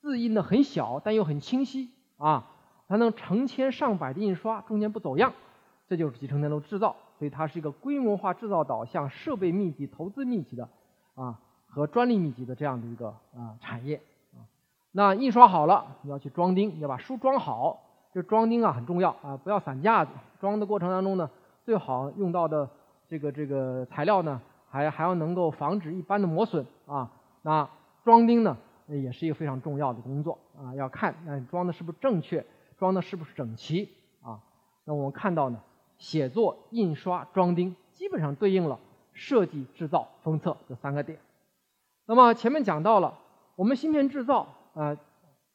[0.00, 2.50] 字印的很小但又很清晰啊，
[2.88, 5.32] 它能成千上百的印刷，中间不走样，
[5.88, 10.68] 这就是集成电路制造，所以它是一个规模化制造导向、设备密集、投资密集的
[11.14, 14.02] 啊和专利密集的这样的一个啊产业
[14.34, 14.42] 啊。
[14.90, 17.80] 那印刷好了，你要去装订，要把书装好。
[18.12, 20.10] 这装订啊很重要啊，不要散架子。
[20.40, 21.30] 装的过程当中呢，
[21.64, 22.68] 最好用到的
[23.06, 27.08] 这个这个材料呢，还还要能够防止一般的磨损啊。
[27.42, 27.70] 那
[28.02, 28.56] 装订呢，
[28.88, 32.44] 也是一个非常重要的工作啊，要看那装的是不是正确，
[32.76, 33.88] 装的是不是整齐
[34.24, 34.40] 啊。
[34.84, 35.60] 那我们看到呢，
[36.02, 38.76] 写作、印刷、装订基本上对应了
[39.12, 41.16] 设计、制造、封测这三个点。
[42.06, 43.16] 那么前面讲到了，
[43.54, 44.96] 我们芯片制造啊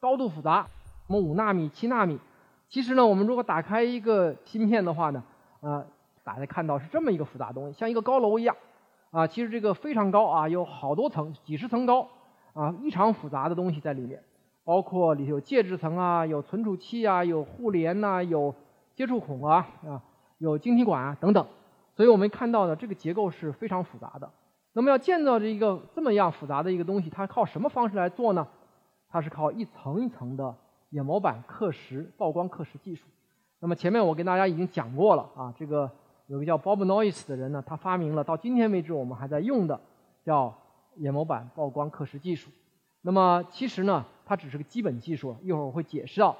[0.00, 0.66] 高度复杂，
[1.06, 2.18] 我们五纳米、七纳米。
[2.66, 5.22] 其实呢，我们如果打开一个芯片的话呢，
[5.60, 5.84] 啊，
[6.24, 8.56] 大家看到是这么一个复杂东西，像一个高楼一样，
[9.10, 12.08] 啊，其实这个非常高啊，有好多层，几十层高，
[12.54, 14.22] 啊，异常复杂的东西在里面，
[14.64, 18.54] 包括里头有介质层啊，有存储器啊，有互联呐，有
[18.94, 20.02] 接触孔啊，啊，
[20.38, 21.46] 有晶体管啊等等，
[21.94, 24.30] 所以我们看到的这个结构是非常复杂的。
[24.72, 28.46] 那么要建造这一个这么样复杂的一个东西，它靠什么方式来做呢？
[29.08, 30.54] 它是靠一层一层的。
[30.92, 33.04] 眼模板刻蚀、曝光刻蚀技术。
[33.60, 35.90] 那么前面我跟大家已经讲过了啊，这个
[36.28, 39.78] 有个叫 Bob Noyce 的人呢，他发明了到今天为止我们还在用的
[40.24, 40.56] 叫
[40.96, 42.50] 眼模板曝光刻蚀技术。
[43.02, 46.34] 那么其实呢，它只是个基本技术，一会儿我会解释到。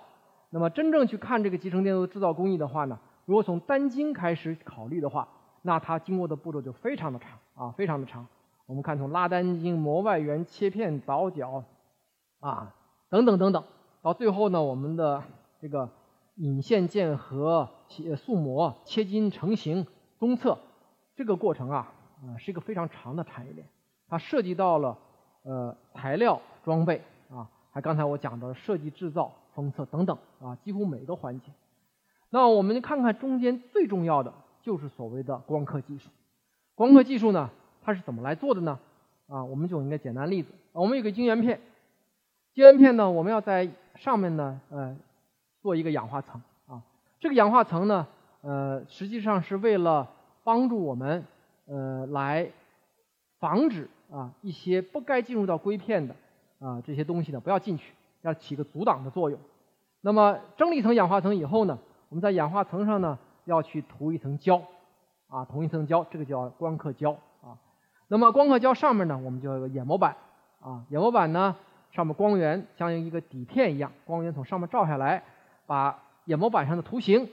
[0.48, 5.28] 那么真正去看这个集成电路制造工艺的话呢，如果从单晶开始考虑的话，
[5.60, 8.26] 那它经过的步骤就非常的长啊，非常的长。
[8.64, 11.62] 我们看从拉单晶、磨外圆、切片、倒角
[12.40, 12.74] 啊
[13.10, 13.62] 等等等等。
[14.00, 15.22] 到最后呢，我们的
[15.60, 15.90] 这个
[16.36, 17.68] 引线键合、
[18.16, 19.86] 塑模、切金成型、
[20.18, 20.56] 封测
[21.14, 23.68] 这个过程啊，啊是一个非常长的产业链，
[24.08, 24.96] 它涉及到了
[25.42, 31.52] 呃材料、装备啊，还刚才我讲的设计、制造、封测等等啊，几乎每个环节。
[32.30, 36.08] 那我们看看中间最重要的就是所谓的光刻技术。
[36.74, 37.50] 光刻技术呢，
[37.82, 38.78] 它是怎么来做的呢？
[39.28, 41.60] 啊，我们就应该简单例子，我们有个晶圆片，
[42.54, 44.96] 晶圆片呢，我们要在上面呢，呃，
[45.60, 46.82] 做一个氧化层啊。
[47.20, 48.06] 这个氧化层呢，
[48.42, 50.08] 呃，实际上是为了
[50.44, 51.24] 帮助我们，
[51.66, 52.50] 呃，来
[53.38, 56.14] 防止啊一些不该进入到硅片的
[56.58, 59.38] 啊这些东西呢不要进去，要起个阻挡的作用。
[60.00, 61.78] 那么蒸了一层氧化层以后呢，
[62.08, 64.62] 我们在氧化层上呢要去涂一层胶
[65.28, 67.58] 啊，涂一层胶，这个叫光刻胶啊。
[68.08, 70.16] 那么光刻胶上面呢，我们就有个眼模板
[70.60, 71.56] 啊，眼模板呢。
[71.90, 75.24] 上面光源像一个底片一样，光源从上面照下来，
[75.66, 77.26] 把眼模板上的图形，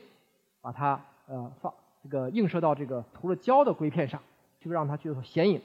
[0.61, 0.97] 把它
[1.27, 4.21] 呃放这个映射到这个涂了胶的硅片上，
[4.61, 5.61] 就让它去做显影。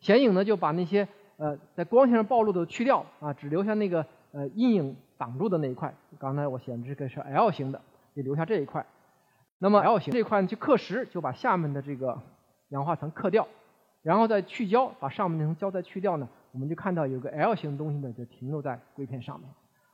[0.00, 1.06] 显影呢就把那些
[1.36, 5.94] 呃在光线上暴露的去掉啊，只留下那个呃阴影挡住的那一块。
[6.18, 7.80] 刚才我显示这个是 L 型的，
[8.14, 8.86] 就留下这一块。
[9.58, 12.20] 那么 L 型这块去刻蚀，就把下面的这个
[12.70, 13.46] 氧化层刻掉，
[14.02, 16.28] 然后再去胶，把上面那层胶再去掉呢。
[16.50, 19.48] 我们就看到有个 L 型的东西呢，就停留在硅片上面，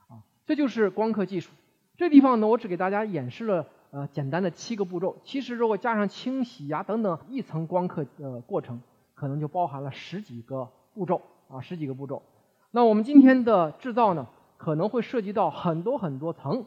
[0.08, 1.52] 啊，这就是光刻技术。
[1.96, 5.18] 这地方呢，我只给大家演示了呃简单的七个步骤。
[5.22, 8.80] 其实如果加上清洗呀等等一层光刻呃过程，
[9.14, 12.22] 可能就包含了十几个步骤啊，十几个步骤。
[12.70, 16.64] 那我们今天的制造呢，可能会涉及到很多很多层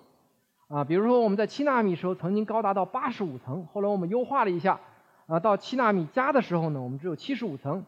[0.72, 4.80] 啊，比如说我们在七纳米时候曾经高达到八十五层，后来我们优化了一下
[5.28, 7.84] 啊，到七纳米加的时候呢，我们只有七十五层。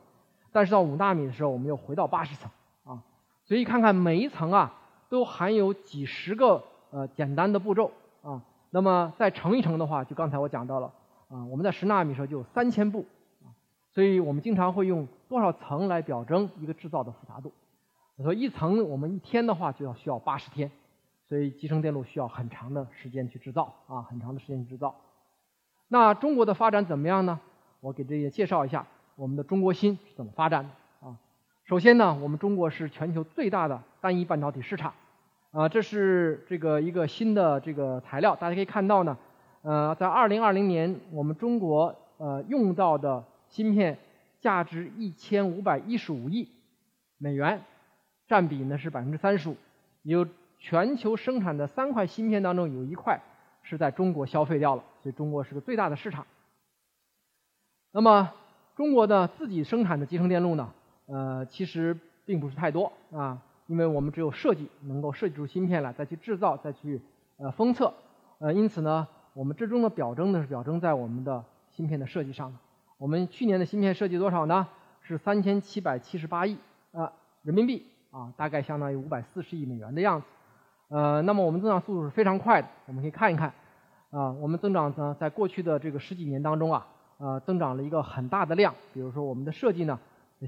[0.51, 2.51] 但是到五纳米的时候，我们又回到八十层
[2.83, 3.01] 啊，
[3.45, 4.73] 所以看看每一层啊，
[5.09, 8.41] 都含有几十个呃简单的步骤啊。
[8.69, 10.91] 那么再乘一乘的话，就刚才我讲到了
[11.29, 13.05] 啊，我们在十纳米时候就有三千步，
[13.91, 17.51] 所以我们经常会用多少层来表征一个制造的复杂度。
[18.21, 20.69] 所以一层我们一天的话就要需要八十天，
[21.33, 24.93] 所以集成电路需要很长的时间去制造啊，很长的时间去制造。
[25.87, 27.39] 那中国的发展怎么样呢？
[27.79, 28.85] 我给这些介绍一下。
[29.15, 31.17] 我们的中国芯是怎么发展的啊？
[31.65, 34.93] 首先呢，我们中国是全球最大的单一半导体市场
[35.49, 35.67] 啊。
[35.67, 39.17] 这是这个一个新的这个材料，大家可以看到呢，
[39.63, 43.97] 呃，在二零二零年，我们中国呃用到的芯片
[44.39, 46.47] 价值一千五百一十五亿
[47.17, 47.59] 美元，
[48.27, 49.57] 占比呢是百分之三十五。
[50.03, 50.27] 有
[50.63, 53.21] 全球生产的三块芯片当中，有一块
[53.63, 56.25] 是在中国消费掉了，所以中国是个最大的市场。
[57.91, 58.31] 那么
[58.73, 60.71] 中国的自己生产的集成电路呢，
[61.07, 67.01] 呃，其实并不是太多啊，因为我们只有设计能够设计出芯片来，再去制造，再去
[67.35, 67.93] 呃封测，
[68.39, 72.57] 呃，因此呢，我们最终的表征呢是表征在我们的芯片的设计上。
[72.97, 74.65] 我们去年的芯片设计多少呢？
[75.01, 76.57] 是三千七百七十八亿
[76.93, 77.11] 啊
[77.41, 80.27] 人民币啊，大概相当于五百四十亿美元的样子。
[80.93, 83.51] 呃，那么我们增长速度是非常快的，我们可以看一看
[84.11, 86.85] 啊，我们增长呢，在过去的这个十几年当中啊，
[87.17, 88.71] 呃，增长了一个很大的量。
[88.93, 89.99] 比如说我们的设计呢，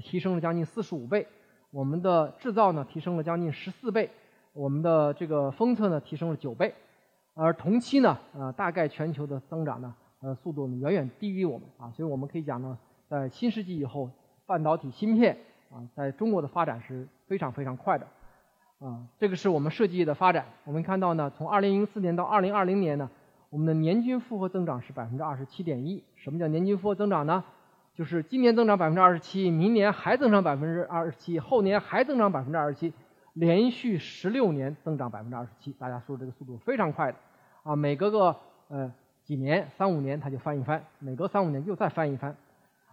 [0.04, 1.26] 提升了将近四十五倍，
[1.72, 4.08] 我们的制造呢提升了将近十四倍，
[4.52, 6.72] 我们的这个封测呢提升了九倍，
[7.34, 12.78] 而同期呢，呃，大概全球的增长呢，呃，速度呢远远低于我们啊，所以我们可以讲呢，
[13.08, 14.08] 在新世纪以后，
[14.46, 15.36] 半导体芯片
[15.72, 18.06] 啊，在中国的发展是非常非常快的。
[18.78, 20.44] 啊，这个是我们设计业的发展。
[20.64, 23.10] 我们看到呢，从2004年到2020年呢，
[23.48, 26.04] 我们的年均复合增长是百分之二十七点一。
[26.14, 27.42] 什么叫年均复合增长呢？
[27.94, 32.92] 就是今年增长百分之二十七，明年还增长百分之二十七，后年还增长百分之二十七，
[33.32, 35.72] 连续十六年增长百分之二十七。
[35.72, 37.18] 大家说这个速度非常快的
[37.62, 38.36] 啊，每隔个
[38.68, 38.92] 呃
[39.24, 42.36] 几年三五年它就翻一番，每隔三五年又再翻一番。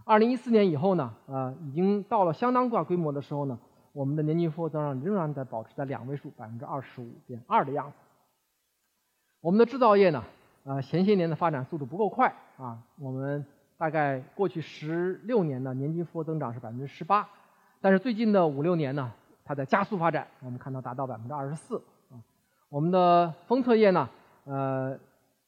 [0.06, 3.60] 2014年以后呢，呃，已经到了相当大规模的时候呢。
[3.94, 7.94] 我们的年均复合增长仍然在保持在两位数，百分之二十五点二的样子。
[9.40, 10.24] 我们的制造业呢，
[10.64, 13.46] 呃，前些年的发展速度不够快啊，我们
[13.78, 17.30] 大概过去十六年呢，年均复合增长是百分之十八，
[17.82, 19.14] 但是最近的五六年呢，
[19.46, 21.78] 它在加速发展，我们看到达到百分之二十四
[22.10, 22.18] 啊。
[22.70, 24.10] 我们的封测业呢，
[24.46, 24.98] 呃，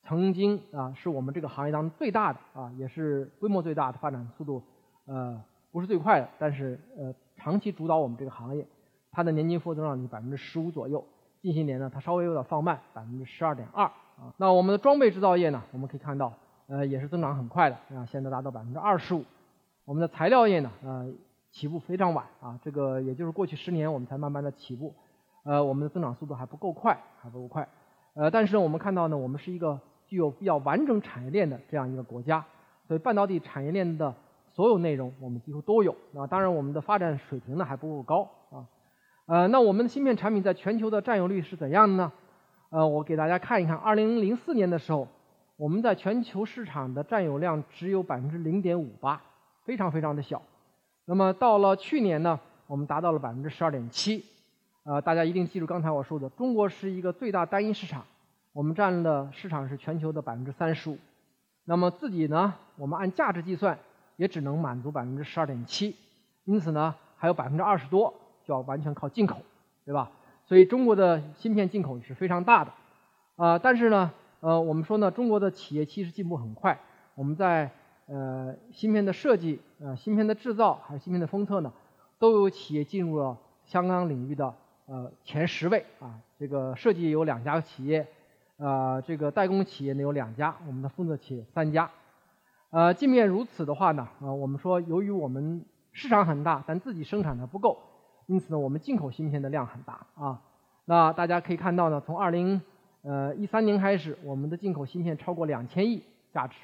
[0.03, 4.61] 曾经啊是我们这个行业当中最大的啊，也是规模最大的发展速度，
[5.05, 5.41] 呃，
[5.71, 7.11] 不是最快的，但是呃。
[7.37, 8.65] 长期主导我们这个行业，
[9.11, 11.05] 它的年均复合增长是百分之十五左右。
[11.41, 14.33] 近些年呢，它稍微有点放慢，百分之十二点二啊。
[14.37, 16.33] 那我们的装备制造业呢，我们可以看到，
[16.67, 19.23] 呃，也是增长很快的啊，现在达到百分之二十五。
[19.83, 21.13] 我们的材料业呢，呃，
[21.51, 24.95] 起步非常晚啊，这个也就是过去十年我们才慢慢的起步，
[25.43, 27.67] 呃，我们的增长速度还不够快，还不够快。
[28.15, 32.43] 呃，但是呢我们看到呢，我们是一个具有比较完整产业链的这样一个国家，
[32.87, 34.15] 所以半导体产业链的。
[34.55, 38.63] 所有内容我们几乎都有啊，当然我们的发展水平呢还不够高啊，
[39.25, 42.11] 呃，那我们的芯片产品在全球的占有率是怎样的呢？
[42.69, 45.09] 呃，我给大家看一看，二零零四年的时候，
[45.57, 49.21] 我们在全球市场的占有量只有百分之零点五八，
[49.65, 50.41] 非常非常的小。
[51.03, 54.23] 那么到了去年呢，我们达到了百分之十二点七，
[54.85, 58.05] 呃，大家一定记住刚才我说的，中国是一个最大单一市场，
[58.53, 60.97] 我们占的市场是全球的百分之三十五。
[61.65, 63.77] 那么自己呢，我们按价值计算。
[64.17, 65.95] 也只能满足百分之十二点七，
[66.43, 68.13] 因此呢，还有百分之二十多
[68.43, 69.37] 就要完全靠进口，
[69.85, 70.11] 对吧？
[70.45, 72.71] 所以中国的芯片进口是非常大的，
[73.35, 74.11] 啊，但是呢，
[74.41, 76.79] 呃，我们说呢，中国的企业其实进步很快，
[77.15, 77.71] 我们在
[78.05, 81.73] 呃芯片的设计、呃芯片的制造还有芯片的封测呢，
[82.19, 84.53] 都有企业进入了相关领域的
[84.85, 86.19] 呃前十位啊。
[86.37, 88.07] 这个设计有两家企业，
[88.57, 91.89] 啊，这个代工企业呢有两家，我们的封测企业三家。
[92.75, 95.63] 呃，即便如此的话呢，啊，我们说由于我们
[95.93, 97.77] 市场很大，但自己生产的不够，
[98.25, 100.41] 因此呢，我们进口芯片的量很大啊。
[100.83, 102.61] 那大家可以看到呢，从二零
[103.03, 106.03] 呃一三年开始，我们的进口芯片超过两千亿
[106.33, 106.57] 价值，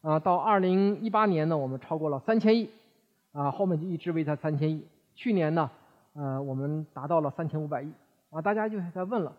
[0.00, 2.70] 啊，到二零一八年呢，我们超过了三千亿，
[3.32, 4.86] 啊，后面就一直维持在三千亿。
[5.14, 5.70] 去年呢，
[6.14, 7.92] 呃，我们达到了三千五百亿，
[8.30, 9.34] 啊，大家就在问了，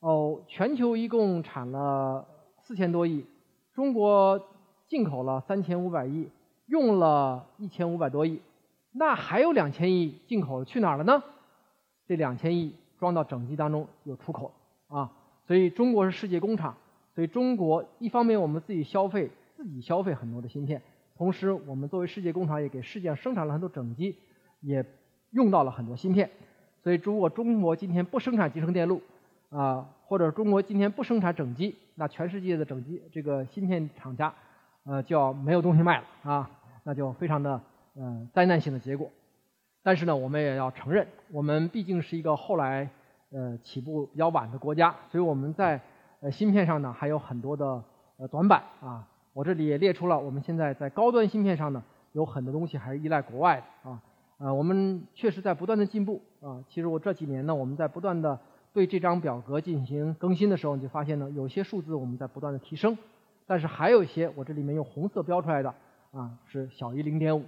[0.00, 2.26] 哦，全球一共产了
[2.58, 3.24] 四千多亿，
[3.72, 4.48] 中国。
[4.92, 6.28] 进口了三千五百亿，
[6.66, 8.42] 用了一千五百多亿，
[8.92, 11.22] 那还有两千亿进口去哪儿了呢？
[12.06, 14.52] 这两千亿装到整机当中又出口
[14.88, 15.10] 啊，
[15.46, 16.76] 所以中国是世界工厂，
[17.14, 20.82] 所以中国一方面我们自己消费自己消费很多的芯片，
[21.16, 24.14] 同时我们作为世界工厂也给世界生产了很多整机，
[24.60, 24.84] 也
[25.30, 26.28] 用到了很多芯片，
[26.82, 29.00] 所以如果中国今天不生产集成电路
[29.48, 34.34] 啊，或者中国今天不生产整机，那全世界的整机这个芯片厂家。
[34.84, 36.50] 呃，就要没有东西卖了啊，
[36.84, 37.60] 那就非常的
[37.94, 39.10] 呃灾难性的结果。
[39.82, 42.88] 但是呢，我们也要承认，我们毕竟是一个后来
[43.30, 45.80] 呃起步比较晚的国家，所以我们在
[46.20, 47.82] 呃芯片上呢还有很多的
[48.16, 49.06] 呃短板啊。
[49.32, 54.02] 我这里也列出了，我们现在在高端芯片上呢有很多东西还是依赖国外的啊。
[54.38, 56.62] 呃，我们确实在不断的进步啊。
[56.68, 58.38] 其实我这几年呢，我们在不断的
[58.72, 62.98] 对这张表格进行更新的时候，你就发现呢，有些数字我们在不断的提升。
[63.52, 65.74] 但是还有一些，我这里面用红色标出来的
[66.10, 67.44] 啊，是小于零点五，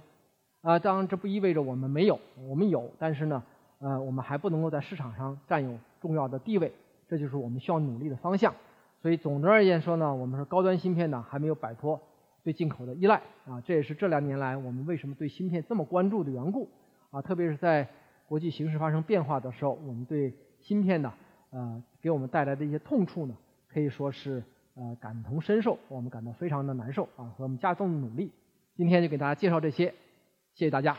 [0.61, 3.41] 啊，当然这不意味着我们没有，我们有，但是呢，
[3.79, 6.71] 呃，我们还不能够在市场上占有重要的地位，
[7.07, 8.53] 这就是我们需要努力的方向。
[9.01, 11.99] 所以总的而言说呢，我们说高端芯片呢还没有摆脱
[12.43, 13.15] 对进口的依赖
[13.47, 16.69] 啊，这也是这两年来我们为什么对芯片这么关注的缘故
[17.09, 17.87] 啊，特别是在
[18.27, 21.11] 国际形势发生变化的时候，我们对芯片呢，
[21.49, 23.35] 呃，给我们带来的一些痛处呢，
[23.67, 24.43] 可以说是
[24.75, 28.31] 呃感同身受，我们感到非常的难受啊，和我们加重努力。
[28.75, 29.93] 今天就给大家介绍这些，
[30.53, 30.95] 谢谢大家。